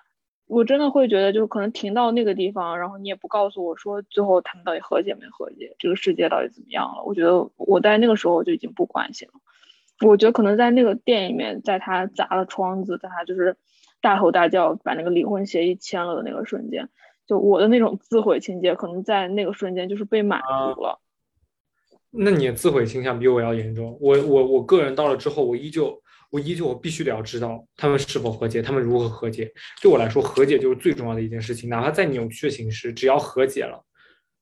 [0.48, 7.04] 我真的会觉得就可能停到那个地方，然后你也不告诉我说最后他们到底和解没和解，这个世界到底怎么样了？
[7.04, 9.34] 我觉得我在那个时候就已经不关心了，
[10.08, 13.58] 我觉得可能在那个店里面，在他砸了窗子，在他就是
[14.02, 16.90] 大吼大叫把那个离婚协议签了的那个瞬间。
[17.28, 21.02] 就我的那种自毁情节，可能在那个瞬间就是被满足了。
[22.18, 23.98] 那你的自毁倾向比我要严重。
[24.00, 29.52] 我我我个人到了之后，我依旧我依旧我必须得要知道他们是否和解，他们如何和解。
[29.82, 31.70] 对我来说，和解就是最重要的一件事情。
[31.70, 33.84] 哪怕再扭曲的形式，只要和解了，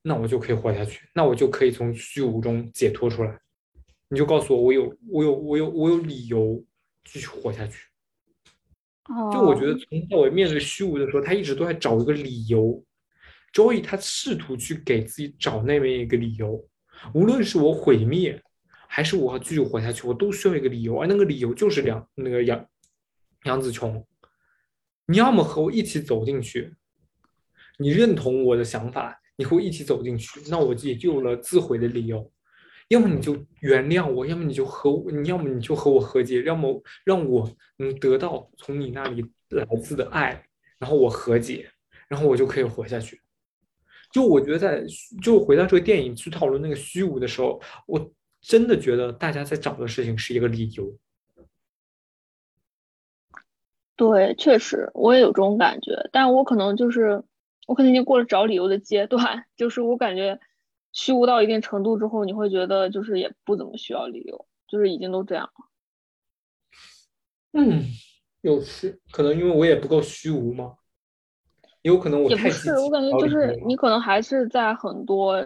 [0.02, 3.40] 那我就可以活下去，那我就可以从虚无中解脱出来。
[4.10, 6.64] 你就告诉我，我有我有我有我有理由
[7.06, 7.88] 继续活下去。
[9.06, 12.84] 就我觉得从头到尾面对虚无的时候，他一直都在找一个理由。
[13.54, 16.68] Joey 他试图去给自己找那么一个理由，
[17.14, 18.42] 无论是我毁灭，
[18.88, 20.98] 还是我要继续活下去，我都需要一个理由。
[20.98, 22.66] 而那个理由就是梁那个杨
[23.44, 24.04] 杨紫琼。
[25.06, 26.74] 你要么和我一起走进去，
[27.78, 32.20] 你认同我的想法，你和我一起走进去，那我也就有了自毁的理由；
[32.94, 40.46] 要么你就原谅我，要么你就和我，你要么你就和我和解，要么让我能得到从你那里来自的爱，
[40.78, 41.68] 然后我和解，
[42.08, 43.20] 然后我就可以活下去。
[44.12, 44.84] 就我觉得，在
[45.24, 50.96] 就回到这个电影去讨论那个虚无的时候，我真的觉得大家在找的事情是一个理由。
[53.96, 57.24] 对，确实我也有这种感觉，但我可能就是
[57.66, 60.40] 我可能已经过了找理由的阶段， 就是我感觉
[60.94, 65.52] 虚无到一定程度之后，你会觉得就是也不怎么需要理由，就是已经都这样了。
[67.52, 67.84] 嗯，
[68.40, 70.76] 有趣可能因为我也不够虚无吗？
[71.82, 75.44] 有可能我也不是，我感觉就是你可能还是在很多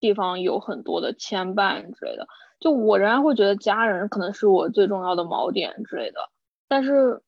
[0.00, 2.26] 地方有很多的牵绊之类的。
[2.58, 6.18] 就我仍然会觉得家人可能是我最重要的锚点之类的，
[6.66, 7.22] 但是。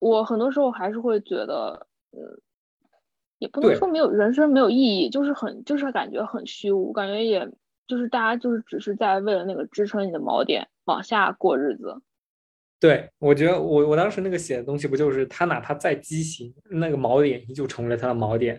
[0.00, 2.20] 我很多时候还是会觉得，嗯，
[3.44, 7.46] 也不能说没有人生没有意义，就是很就是感觉很虚无，感觉也
[7.86, 12.00] 就是大家就是只是在为了那个支撑你的锚点往下过日子。
[12.80, 18.58] 对，我觉得我我当时那个写的东西不就是他哪怕再畸形，那个锚点依旧成为了他的锚点。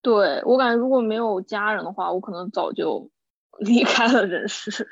[0.00, 3.10] 对我感觉如果没有家人的话，我可能早就
[3.60, 4.88] 离开了人世，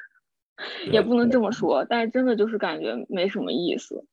[0.92, 4.04] 也不能这么说，但是真的就是感觉没什么意思。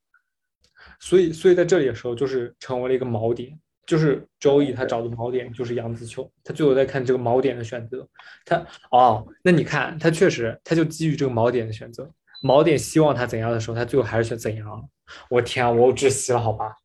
[0.99, 8.08] 所以，所以在这里的时候，就是成为了一个锚点，就是周易他找的锚点就是杨子琼，他最后在看这个锚点的选择，
[8.46, 12.10] 他哦，那你看他确实，他就基于这个锚点的选择，
[12.42, 14.90] 锚点希望他怎样的时候，他最后还是选怎样。
[15.30, 16.78] 我天啊，我窒息了，好吧？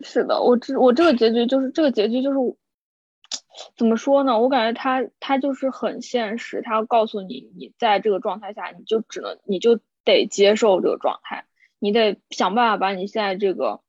[0.00, 2.38] 是的，我这我这个结局就是这个结局就是
[3.76, 4.38] 怎么说呢？
[4.40, 11.46] 我感觉他他就是很现实，他要告诉你，你在这个状态下，你就只能你就得接受这个状态。
[11.80, 13.80] 你得想办法把你现在这个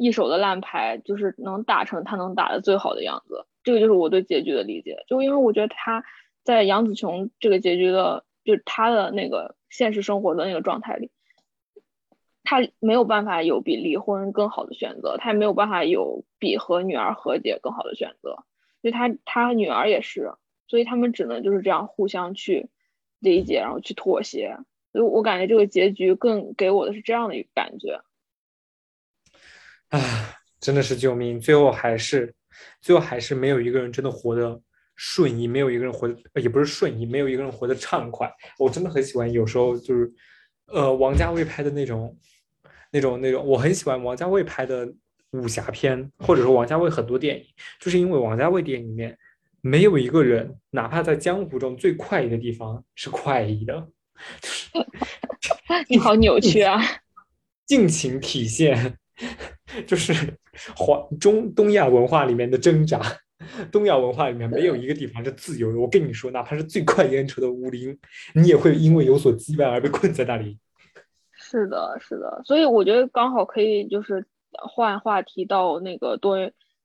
[0.00, 3.44] 一手的烂牌，就是能打成他能打的最好的样子。
[3.62, 5.04] 这个就是我对结局的理解。
[5.06, 6.02] 就因为我觉得他
[6.42, 11.10] 在杨紫琼这个结局的，就是他的那个现实生活的那个状态里，
[12.44, 18.44] 他没有办法有比离婚更好的选择，他也没有办法有比和女儿和解更好的选择。
[18.80, 20.32] 所以他他女儿也是，
[20.66, 22.70] 所以他们只能就是这样互相去
[23.18, 24.56] 理解，然后去妥协。
[24.92, 28.00] 所以我感觉这个结局更给我的是这样的一个感觉，
[29.90, 31.38] 啊，真的是救命！
[31.38, 32.34] 最后还是，
[32.80, 34.60] 最后还是没有一个人真的活得
[34.96, 38.30] 顺意，没有一个人活，也不是顺意，没有一个人活得畅快。
[38.58, 40.12] 我真的很喜欢，有时候就是，
[40.66, 42.16] 呃，王家卫拍的那种，
[42.92, 44.92] 那种那种，我很喜欢王家卫拍的
[45.32, 47.44] 武侠片，或者说王家卫很多电影，
[47.80, 49.18] 就是因为王家卫电影里面
[49.60, 53.88] 没有一个人，哪怕在江湖中最快意的地方是快意的。
[55.88, 56.80] 你好扭曲啊！
[57.64, 58.98] 尽情体现，
[59.86, 60.34] 就是
[60.76, 63.00] 华中东亚文化里面的挣扎。
[63.72, 65.78] 东亚文化里面没有一个地方是自由的。
[65.78, 67.98] 我跟你说，哪怕是最快烟车的武林，
[68.34, 70.58] 你也会因为有所羁绊而被困在那里。
[71.32, 72.42] 是的，是的。
[72.44, 76.36] 所以我觉得刚好可以就是换话题到那个多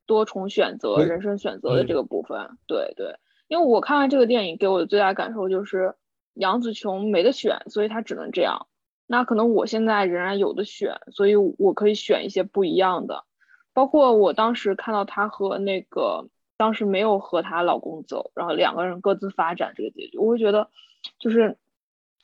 [0.06, 2.58] 多重选择、人生选择的这个部分。
[2.68, 3.16] 对对，
[3.48, 5.96] 因为我看完这个电影，给我的最大感受就是。
[6.38, 8.68] 杨紫琼没得选，所以她只能这样。
[9.08, 13.24] 那可能我现在仍然有的选，所以我可以选一些不一样的。
[13.74, 20.70] 包括我当时看到她和那个当时没有和她老公走，然后两个人各自发展这个结局，我会觉得
[21.20, 21.58] 就是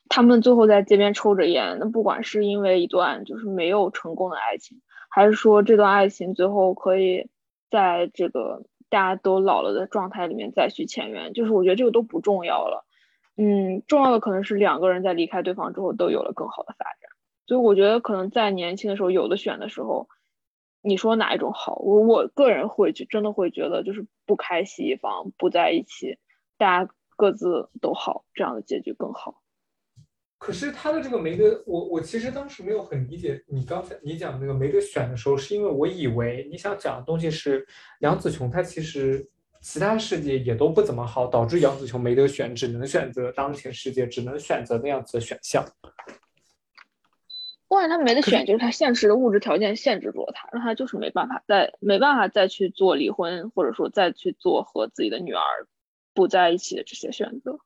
[0.09, 1.77] 他们最后在街边抽着烟。
[1.79, 7.27] 那不管是因为一段就是没有成功的爱情，还是说这段爱情最后可以
[7.69, 12.85] 在这个大家都老了的状态里面再续前缘，就是我觉得这个都不重要了。
[13.37, 17.09] 嗯，重要的可能是两个人在离开对方之后都有了更好的发展，
[17.47, 20.09] 所以我觉得可能在年轻的时候有的选的时候，
[20.81, 21.75] 你说哪一种好？
[21.77, 26.19] 我我个人会去真的会觉得就是不开戏一方不在一起，
[26.57, 29.41] 大家各自都好，这样的结局更好。
[30.37, 37.65] 可是他的这个没得我我其实当时没有很理解你刚才你讲那个没得选的时候，是因为我以为你想讲的东西是
[38.01, 39.30] 杨紫琼她其实。
[39.61, 45.63] 其他世界也都不怎么好，导致杨紫琼没得选，只能选择当前世界，只能选择那样子的选项。
[47.67, 55.43] 不然他没得选，就是他现实的物质条件限制住了他，让他就是没办法再没办法再去做离婚，或者说再去做和自己的女儿
[56.13, 57.57] 不在一起的这些选择。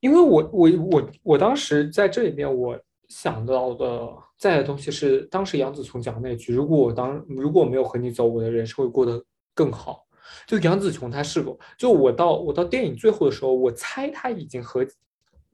[0.00, 2.78] 因为我我我我当时在这里面我
[3.08, 4.06] 想到的
[4.36, 9.24] 在的东西是，当时杨紫琼讲那句：“如果我当如果没有和你走，我的人生会过得
[9.54, 10.06] 更好。”
[10.46, 14.86] 就杨紫琼，她是否就我到我到电影最后的时候，我猜她已经和，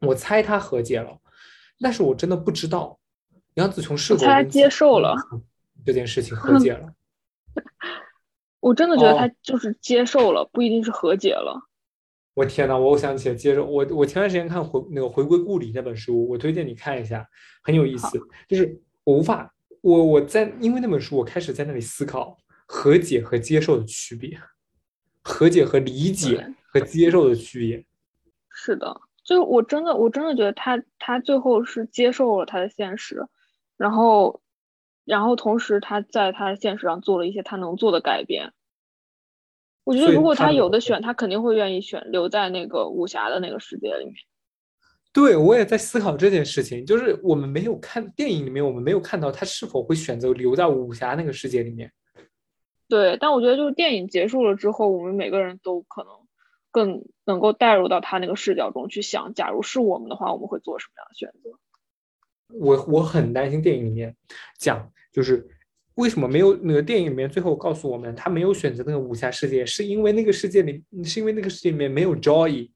[0.00, 1.18] 我猜她和解了，
[1.80, 2.98] 但是我真的不知道
[3.54, 5.14] 杨紫琼是否她接受了
[5.84, 6.92] 这件事情和解了。
[8.60, 11.62] 我真的觉得他就是接受了，不一定是和解了。
[12.34, 17.24] 我天呐，我想起来，接受我我前段时间看回那个《回归故里》那本书，我推荐你看一下，
[17.62, 18.20] 很有意思。
[18.48, 24.36] 就是我无法，我我在因为那本书，我开始在那里思考和解和接受的区别，
[25.28, 27.84] 和解和理解和接受的区别。
[28.50, 33.26] 是的，就是我真的我真的觉得他他最后是接受了他的现实，
[33.76, 34.40] 然后。
[35.04, 38.52] 然后同时，他在他的现实上做了一些他能做的改变。
[39.84, 44.14] 我觉得，如果他有的选，他肯定会愿意选留在那个武侠的那个世界里面。
[45.10, 46.84] 对，我也在思考这件事情。
[46.84, 51.90] 就是我们没有看电影里面，我们没有看到他是否会选择留在武侠那个世界里面。
[52.88, 56.12] 对，但我觉得，就是电影结束了之后，我们每个人都可能
[56.70, 61.58] 更能够带入到他那个视角中去想，假如是我们的话，我们会做什么样的选择？
[62.58, 64.16] 我我很担心电影里面
[64.58, 64.90] 讲。
[65.10, 65.44] 就是
[65.94, 72.70] 为什么没有那个电影里面最后告诉我们他没有选择那个武侠世界，是因为那个世界里是因为那个世界里面没有 Joy。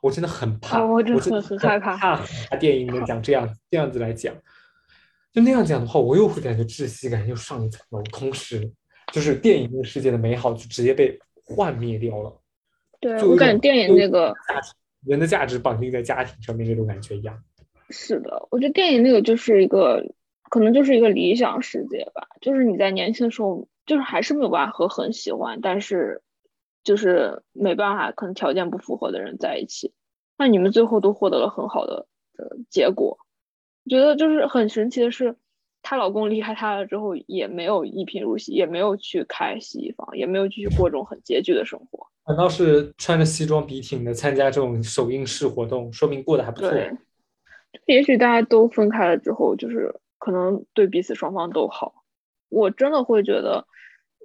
[0.00, 1.96] 我真的很怕，我真的很害怕。
[1.96, 4.34] 怕电影里面讲这样这样子来讲，
[5.30, 8.72] 就那样讲的话，我又会感觉窒息感又上一层楼，同时
[9.12, 12.40] 就是电影那个世界的美好就直接被幻灭掉了。
[13.00, 14.34] 对我感觉电影那个
[15.06, 17.42] 人的价值绑定在家庭上面那种感觉一样。
[17.88, 20.04] 是的，我觉得电影那个就是一个。
[20.50, 26.22] 可能就是一个理想世界吧，就是你在年轻的时候，就是还是没有办法和很喜欢，但是
[26.82, 29.94] 就是没办法，可能条件不符合的人在一起，
[30.36, 33.18] 那你们最后都获得了很好的呃结果。
[33.88, 35.36] 觉得就是很神奇的是，
[35.82, 46.70] 她老公离开她了之后，也没有一贫如洗，也没有去开洗衣房，也没有继续过这种很拮据的生活，反倒是穿着西装笔挺的参加这种首映式活动，说明过得还不错。
[46.70, 46.92] 对，
[47.86, 49.94] 也许大家都分开了之后，就是。
[50.22, 52.04] 可能对彼此双方都好，
[52.50, 53.66] 我真的会觉得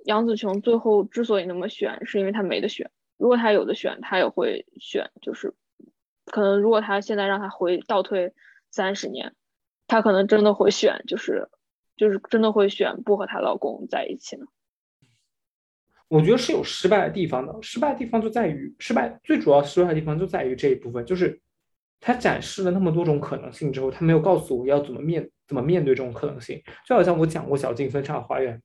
[0.04, 2.92] 杨紫琼最后之所以那么选，是因为她没得选。
[3.18, 5.10] 如果她有的选，她也会选。
[5.22, 5.54] 就是
[6.26, 8.34] 可能如果她现在让她回倒退
[8.72, 9.34] 三十年，
[9.88, 11.50] 她可能真的会选，就是
[11.96, 14.46] 就是真的会选不和她老公在一起呢。
[16.08, 21.42] 我觉得是有失败的地方的，失败的地方就在于失败最主要失败的地方就在于这一部分，就是
[22.00, 25.30] 他展示了那么多种可能性之后，他没有告诉我要怎么面。
[25.48, 26.60] 怎么面对这种可能性？
[26.88, 28.58] 就好像我讲过《小径分岔花园》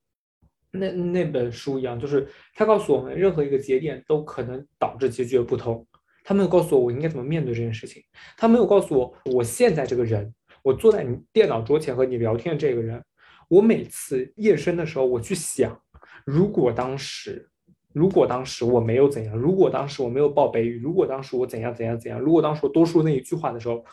[0.70, 5.86] 那那本书一样，就是他告诉我们，任何一个节点都可能导致结局的不同。
[6.24, 8.02] 他没有告诉我我应该怎么面对这件事情，
[8.38, 13.02] 他没有告诉我我现在这个人，我坐在你电脑桌前和你聊天的这个人，
[13.48, 15.80] 我每次夜深的时候，我去想，
[16.24, 17.48] 如果当时，
[17.92, 23.84] 如果当时我没有怎样，如果当时我没有报北语，如果当时我怎样怎样怎样，如果当时我多说那一句话的时候，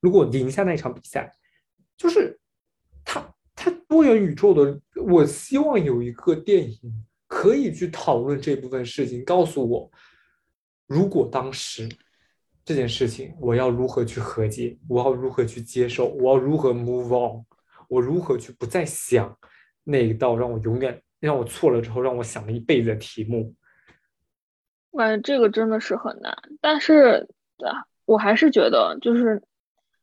[0.00, 1.32] 如果赢下那场比赛。
[1.98, 2.38] 就是
[3.02, 4.78] 他，他多元宇宙的。
[4.96, 6.78] 我希望有一个电影
[7.26, 9.90] 可以去讨论这部分事情，告诉我，
[10.86, 11.88] 如果当时
[12.66, 17.46] 这件事情，我要如何去和解，我要如何去接受，我要如何 move on，
[17.88, 19.38] 我如何去不再想
[19.84, 23.54] 那一道让我永远让我错了之后让我想了一辈子的题目。
[24.90, 27.26] 我感觉这个真的是很难，但是
[27.64, 29.42] 啊，我还是觉得就是。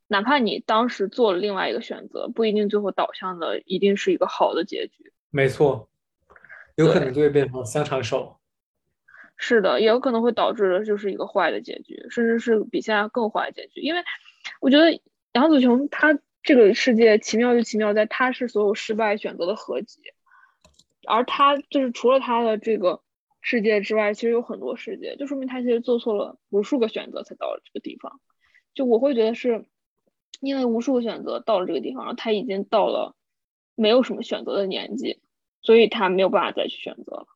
[0.06, 5.10] 哪怕你当时做了另外一个选择，不一定最后导向的一定是一个好的结局。
[5.30, 5.88] 没错，
[6.76, 8.38] 有可能就会变成香肠手。
[9.36, 13.80] 是的，也有可能会导致的就是一个坏的结局，甚至是比现在更坏的结局。
[13.80, 14.02] 因为
[14.60, 15.00] 我觉得
[15.32, 20.00] 杨紫琼她这个世界奇妙就奇妙在她是所有失败选择的合集，
[21.06, 23.02] 而她就是除了她的这个
[23.40, 28.20] 世界之外，其实有很多世界，就说明她其实做错了无数个选择才到了这个地方。
[28.74, 29.64] 就我会觉得是。
[30.40, 33.14] 因为无数个选择到了这个地方，然后他已经到了
[33.76, 35.22] 没有什么选择的年纪，
[35.62, 37.26] 所以他没有办法再去选择了。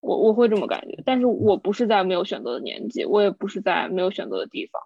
[0.00, 4.82] 我我会这么感觉，但是我不是在没有选择的年纪，我也不是在没有选择的地方，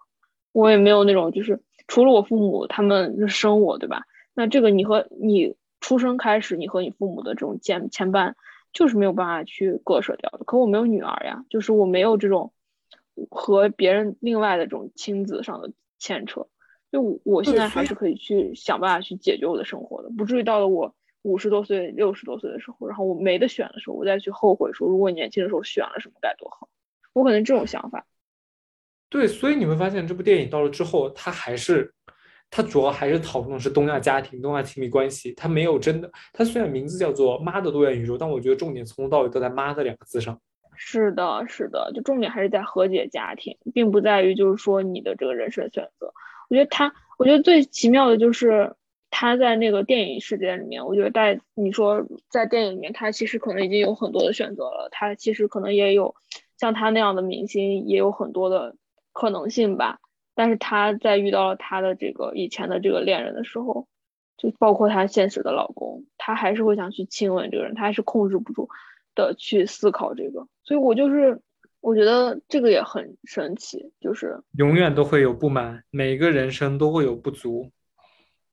[0.52, 4.02] 我也没有那种就是除了我父母他们生我，对吧？
[4.34, 8.34] 那这个你和你出生开始，你和你父母的这种牵牵绊，
[8.72, 10.44] 就是没有办法去割舍掉的。
[10.44, 12.52] 可我没有女儿呀，就是我没有这种
[13.30, 16.46] 和别人另外的这种亲子上的牵扯。
[16.90, 20.94] 就我现在还是可以去想办法去解决我的生活的，不至于到了我
[21.24, 26.68] 五十多岁、六十多岁的时候，然后我没得选的时候，我再去后悔说，如果年轻的时候选了什么该多好。
[27.12, 28.06] 我可能这种想法。
[29.08, 31.92] 对，所以你会发现这部电影到了之后，它还是，
[32.50, 40.38] 它主要还是讨论的是东亚家庭、东亚亲密关系，它没有真的，它虽然名字叫做“妈的多元宇宙”，但我觉得重点从头到尾都在“妈”的两个字上。
[40.76, 46.12] 是的，是的，就重点还是在和解家庭，并不在于就是说你的这个人生选择。
[46.50, 48.74] 我觉得他，我觉得最奇妙的就是
[49.16, 56.16] 他在那个电影世界里面，我觉得在你说在电影里面，他其实可能已经有很多的选择了，他其实可能也有
[56.58, 58.74] 像他那样的明星，也有很多的
[59.12, 60.00] 可能性吧。
[60.34, 63.86] 但是他在遇到了他的这个以前的这个恋人的时候，
[64.36, 68.68] 就包括他现实的老公，他还是会想去亲吻这个人，他还是控制不住
[69.14, 70.48] 的去思考这个。
[70.64, 71.40] 所以我就是
[71.80, 77.70] 我觉得这个也很神奇，就是永远都会有不满，每个人生都会有不足。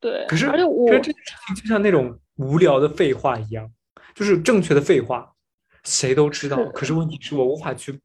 [0.02, 3.72] 对，可是而且我觉得这件事情就像那种无聊的废话一样，
[4.16, 5.32] 就是正确的废话，
[5.84, 6.58] 谁都知道。
[6.58, 8.00] 是可是问题是我无法去，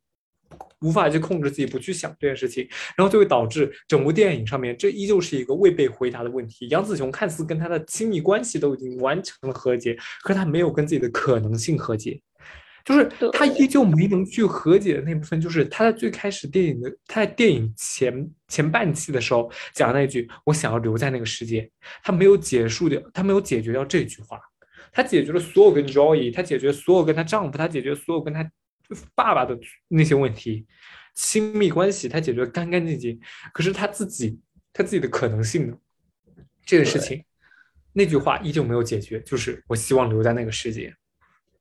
[0.83, 6.69] 无法去控制自己不去想这件事情，然后就会导致整部电影上面这依旧是一个未被回答的问题。
[6.69, 12.21] 杨紫琼看似跟他的亲密关系都已经完成了和解，可是他没有跟自己的可能性和解。
[12.87, 21.69] 就是他依旧没能去和解的那部分，就是他在最开始电影的，他在电影前前半期的时候讲的那句“我想要留在那个世界”，
[22.05, 24.41] 他没有结束掉，他没有解决掉这句话，
[24.93, 28.49] 他解决了所有跟 Joy，他解决所有跟她丈夫，他解决所有跟他
[29.17, 29.59] 爸爸的
[29.89, 30.65] 那些问题，
[31.17, 33.21] 亲密关系他解决得干干净净，
[33.53, 34.39] 可是他自己
[34.73, 35.77] 他自己的可能性呢？
[36.65, 37.25] 这个事情，
[37.93, 40.95] 那句话依旧没有解决，就是我希望留在那个世界。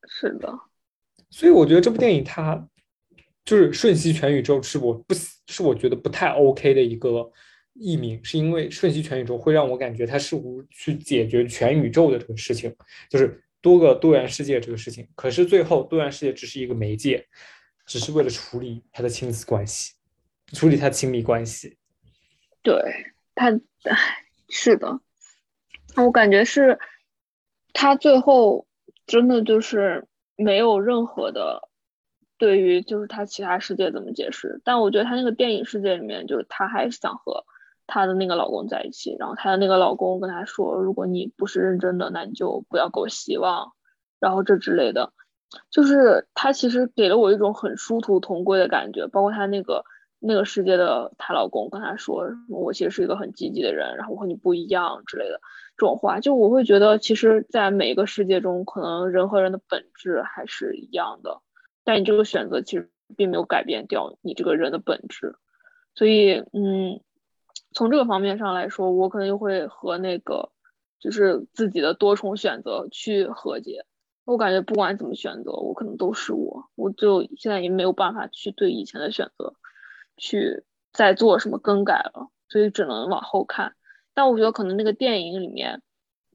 [0.07, 0.53] 是的，
[1.36, 2.65] 所以我觉得这部电影它
[3.43, 7.29] 就是瞬息全宇宙，是我不是我觉得不太 OK 的一个
[7.73, 12.73] 译名，是因为瞬息全宇宙会让我感觉它试图去解决全宇宙的这个事情，
[13.09, 15.05] 就是多个多元世界这个事情。
[15.13, 17.27] 可是最后多元世界只是一个媒介，
[17.86, 19.91] 只是为了处理他的亲子关系，
[20.53, 21.77] 处理他亲密关系。
[22.63, 22.81] 对
[23.36, 23.51] 他，
[23.83, 25.01] 唉，是的，
[25.97, 26.79] 我感觉是
[27.73, 28.65] 他最后
[29.05, 31.69] 真的就是没有任何的
[32.38, 37.45] 对于就是他其他世界怎么解释，但我觉得他那个电影世界里面，就是他还是想和
[37.88, 43.71] 他的那个老公在一起，然后他的那个老公跟他说，如果你不是认真的，那你就不要给我希望，
[44.19, 45.13] 然后这之类的，
[45.69, 49.86] 就是他其实给了我一种很殊途同归的感觉，包括他那个
[50.19, 55.39] 那个世界的她老公跟她说，我其实是一个很积极的人，然后我和你不一样之类的
[55.78, 61.41] 种话，就我会觉得，其实，在每一个世界中，可能人和人的本质还是一样的，
[61.84, 65.36] 但你这个选择其实并没有改变掉你这个人的本质，
[65.93, 67.01] 所以，嗯，
[67.73, 70.51] 从这个方面上来说，我可能就会和那个
[70.99, 73.86] 就是自己的多重选择去和解。
[74.23, 79.53] 我感觉不管怎么选择，我可能都是我，我就现在也没有办法去对以前的选择
[80.17, 83.74] 去再做什么更改了，所以只能往后看。
[84.16, 85.84] 但我觉得可能那个电影里面，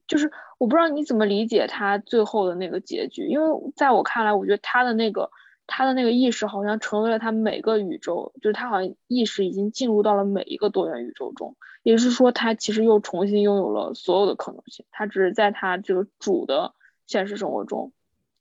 [0.07, 5.29] 就是我不知道你怎么理解他最后的那个结局，因为在我看来，我觉得他的那个
[5.67, 16.73] 他的那个意识好像成为了他每个宇宙，就是他好像意识已经进入到了每一个多元宇宙中，也就是说，他其实又重新拥有了所有的可能性，他只是在他这个主的。
[17.07, 17.91] 现实生活中，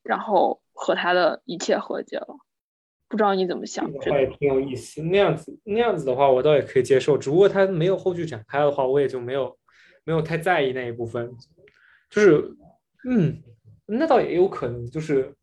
[0.04, 2.36] 然后和他的一切和解了，
[3.10, 3.92] 不知道你怎么想？
[4.00, 5.02] 这话也挺有意思。
[5.02, 7.18] 那样子那样子的话，我倒也可以接受。
[7.18, 9.58] 只不过他没有后续展开的话，我也就没有
[10.04, 11.28] 没有太在意那一部分。
[12.08, 12.54] 就是，
[13.08, 13.42] 嗯，
[13.84, 14.86] 那倒也有可能。
[14.86, 15.34] 就是，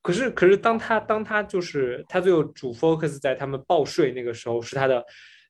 [0.00, 5.04] 可是可是当他当他就是他最后主 focus 在他们报税那个时候是他的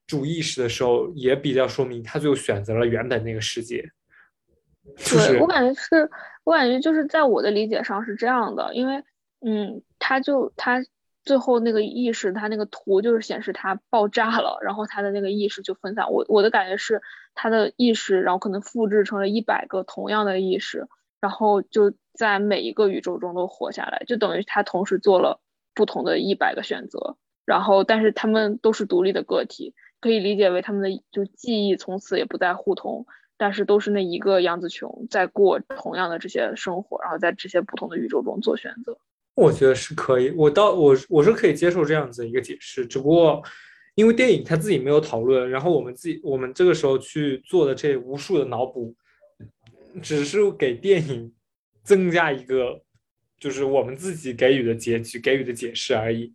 [0.05, 3.88] 主意识的时候，也比较说明他最后选择了原本那个世界。
[4.97, 6.11] 对我感觉是，
[6.44, 9.03] 我感觉就是在我的理解上是这样的，因为，
[9.47, 10.80] 嗯，他就他
[11.27, 16.11] 最后那个意识，他那个图就是显示他爆炸了，然后他的那个意识就分散。
[16.11, 17.03] 我我的感觉是
[17.35, 20.89] 他的意识，然后可能复制成了一百个同样的意识，
[21.20, 25.40] 然后就在每一个宇宙中都活下来，就等于他同时做了
[25.74, 33.05] 不同的一百个选择，然后但是他们都是独立的个体，可以理解为他们的就记忆从此也不再互通。
[33.39, 38.97] 但是都是那一个杨紫琼在过同样的这些生活，然后在这些不同的宇宙中做选择。
[39.36, 43.42] 我觉得是可以，我倒我我是可以接受这样子一个解释，只不过
[43.94, 48.94] 因为电影他自己没有讨论，然后我们自己我们这个时候去做的这无数的脑补，
[50.02, 51.30] 只是给电影
[51.84, 52.80] 增加一个
[53.38, 56.32] 就是我们自己给予的结局给予的解释而已，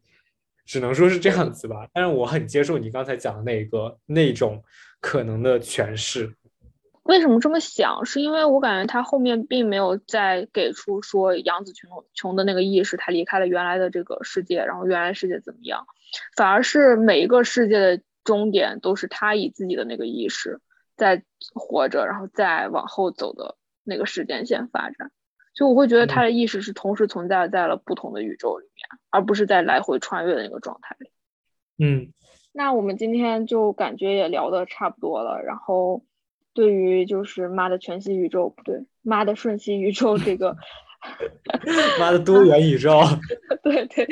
[0.65, 1.87] 只能说是这样子吧。
[1.91, 4.63] 但是我很接受你刚才讲的那个那种
[4.99, 6.31] 可能的诠释。
[7.03, 8.05] 为什么这么想？
[8.05, 15.87] 是因为我感觉他后面并没有再给出说杨紫琼琼的那个意识，他离开了原来的这个世界，然后原来世界怎么样，
[16.37, 20.61] 反而是每一个世界的终点都是他以自己的那个意识
[20.95, 21.23] 在
[21.55, 25.11] 活着，然后再往后走的那个时间线发展。
[25.55, 31.09] 就我会觉得他的意识是同时存在在了不同的宇宙里面，而不是在来回穿越的那个状态里。
[31.83, 32.13] 嗯，
[32.53, 36.03] 那我们今天就感觉也聊的差不多了，然后。
[36.53, 40.55] 对于就是妈的全息宇宙不对，妈的瞬息宇宙这个，
[41.99, 43.01] 妈的多元宇宙，
[43.63, 44.07] 对对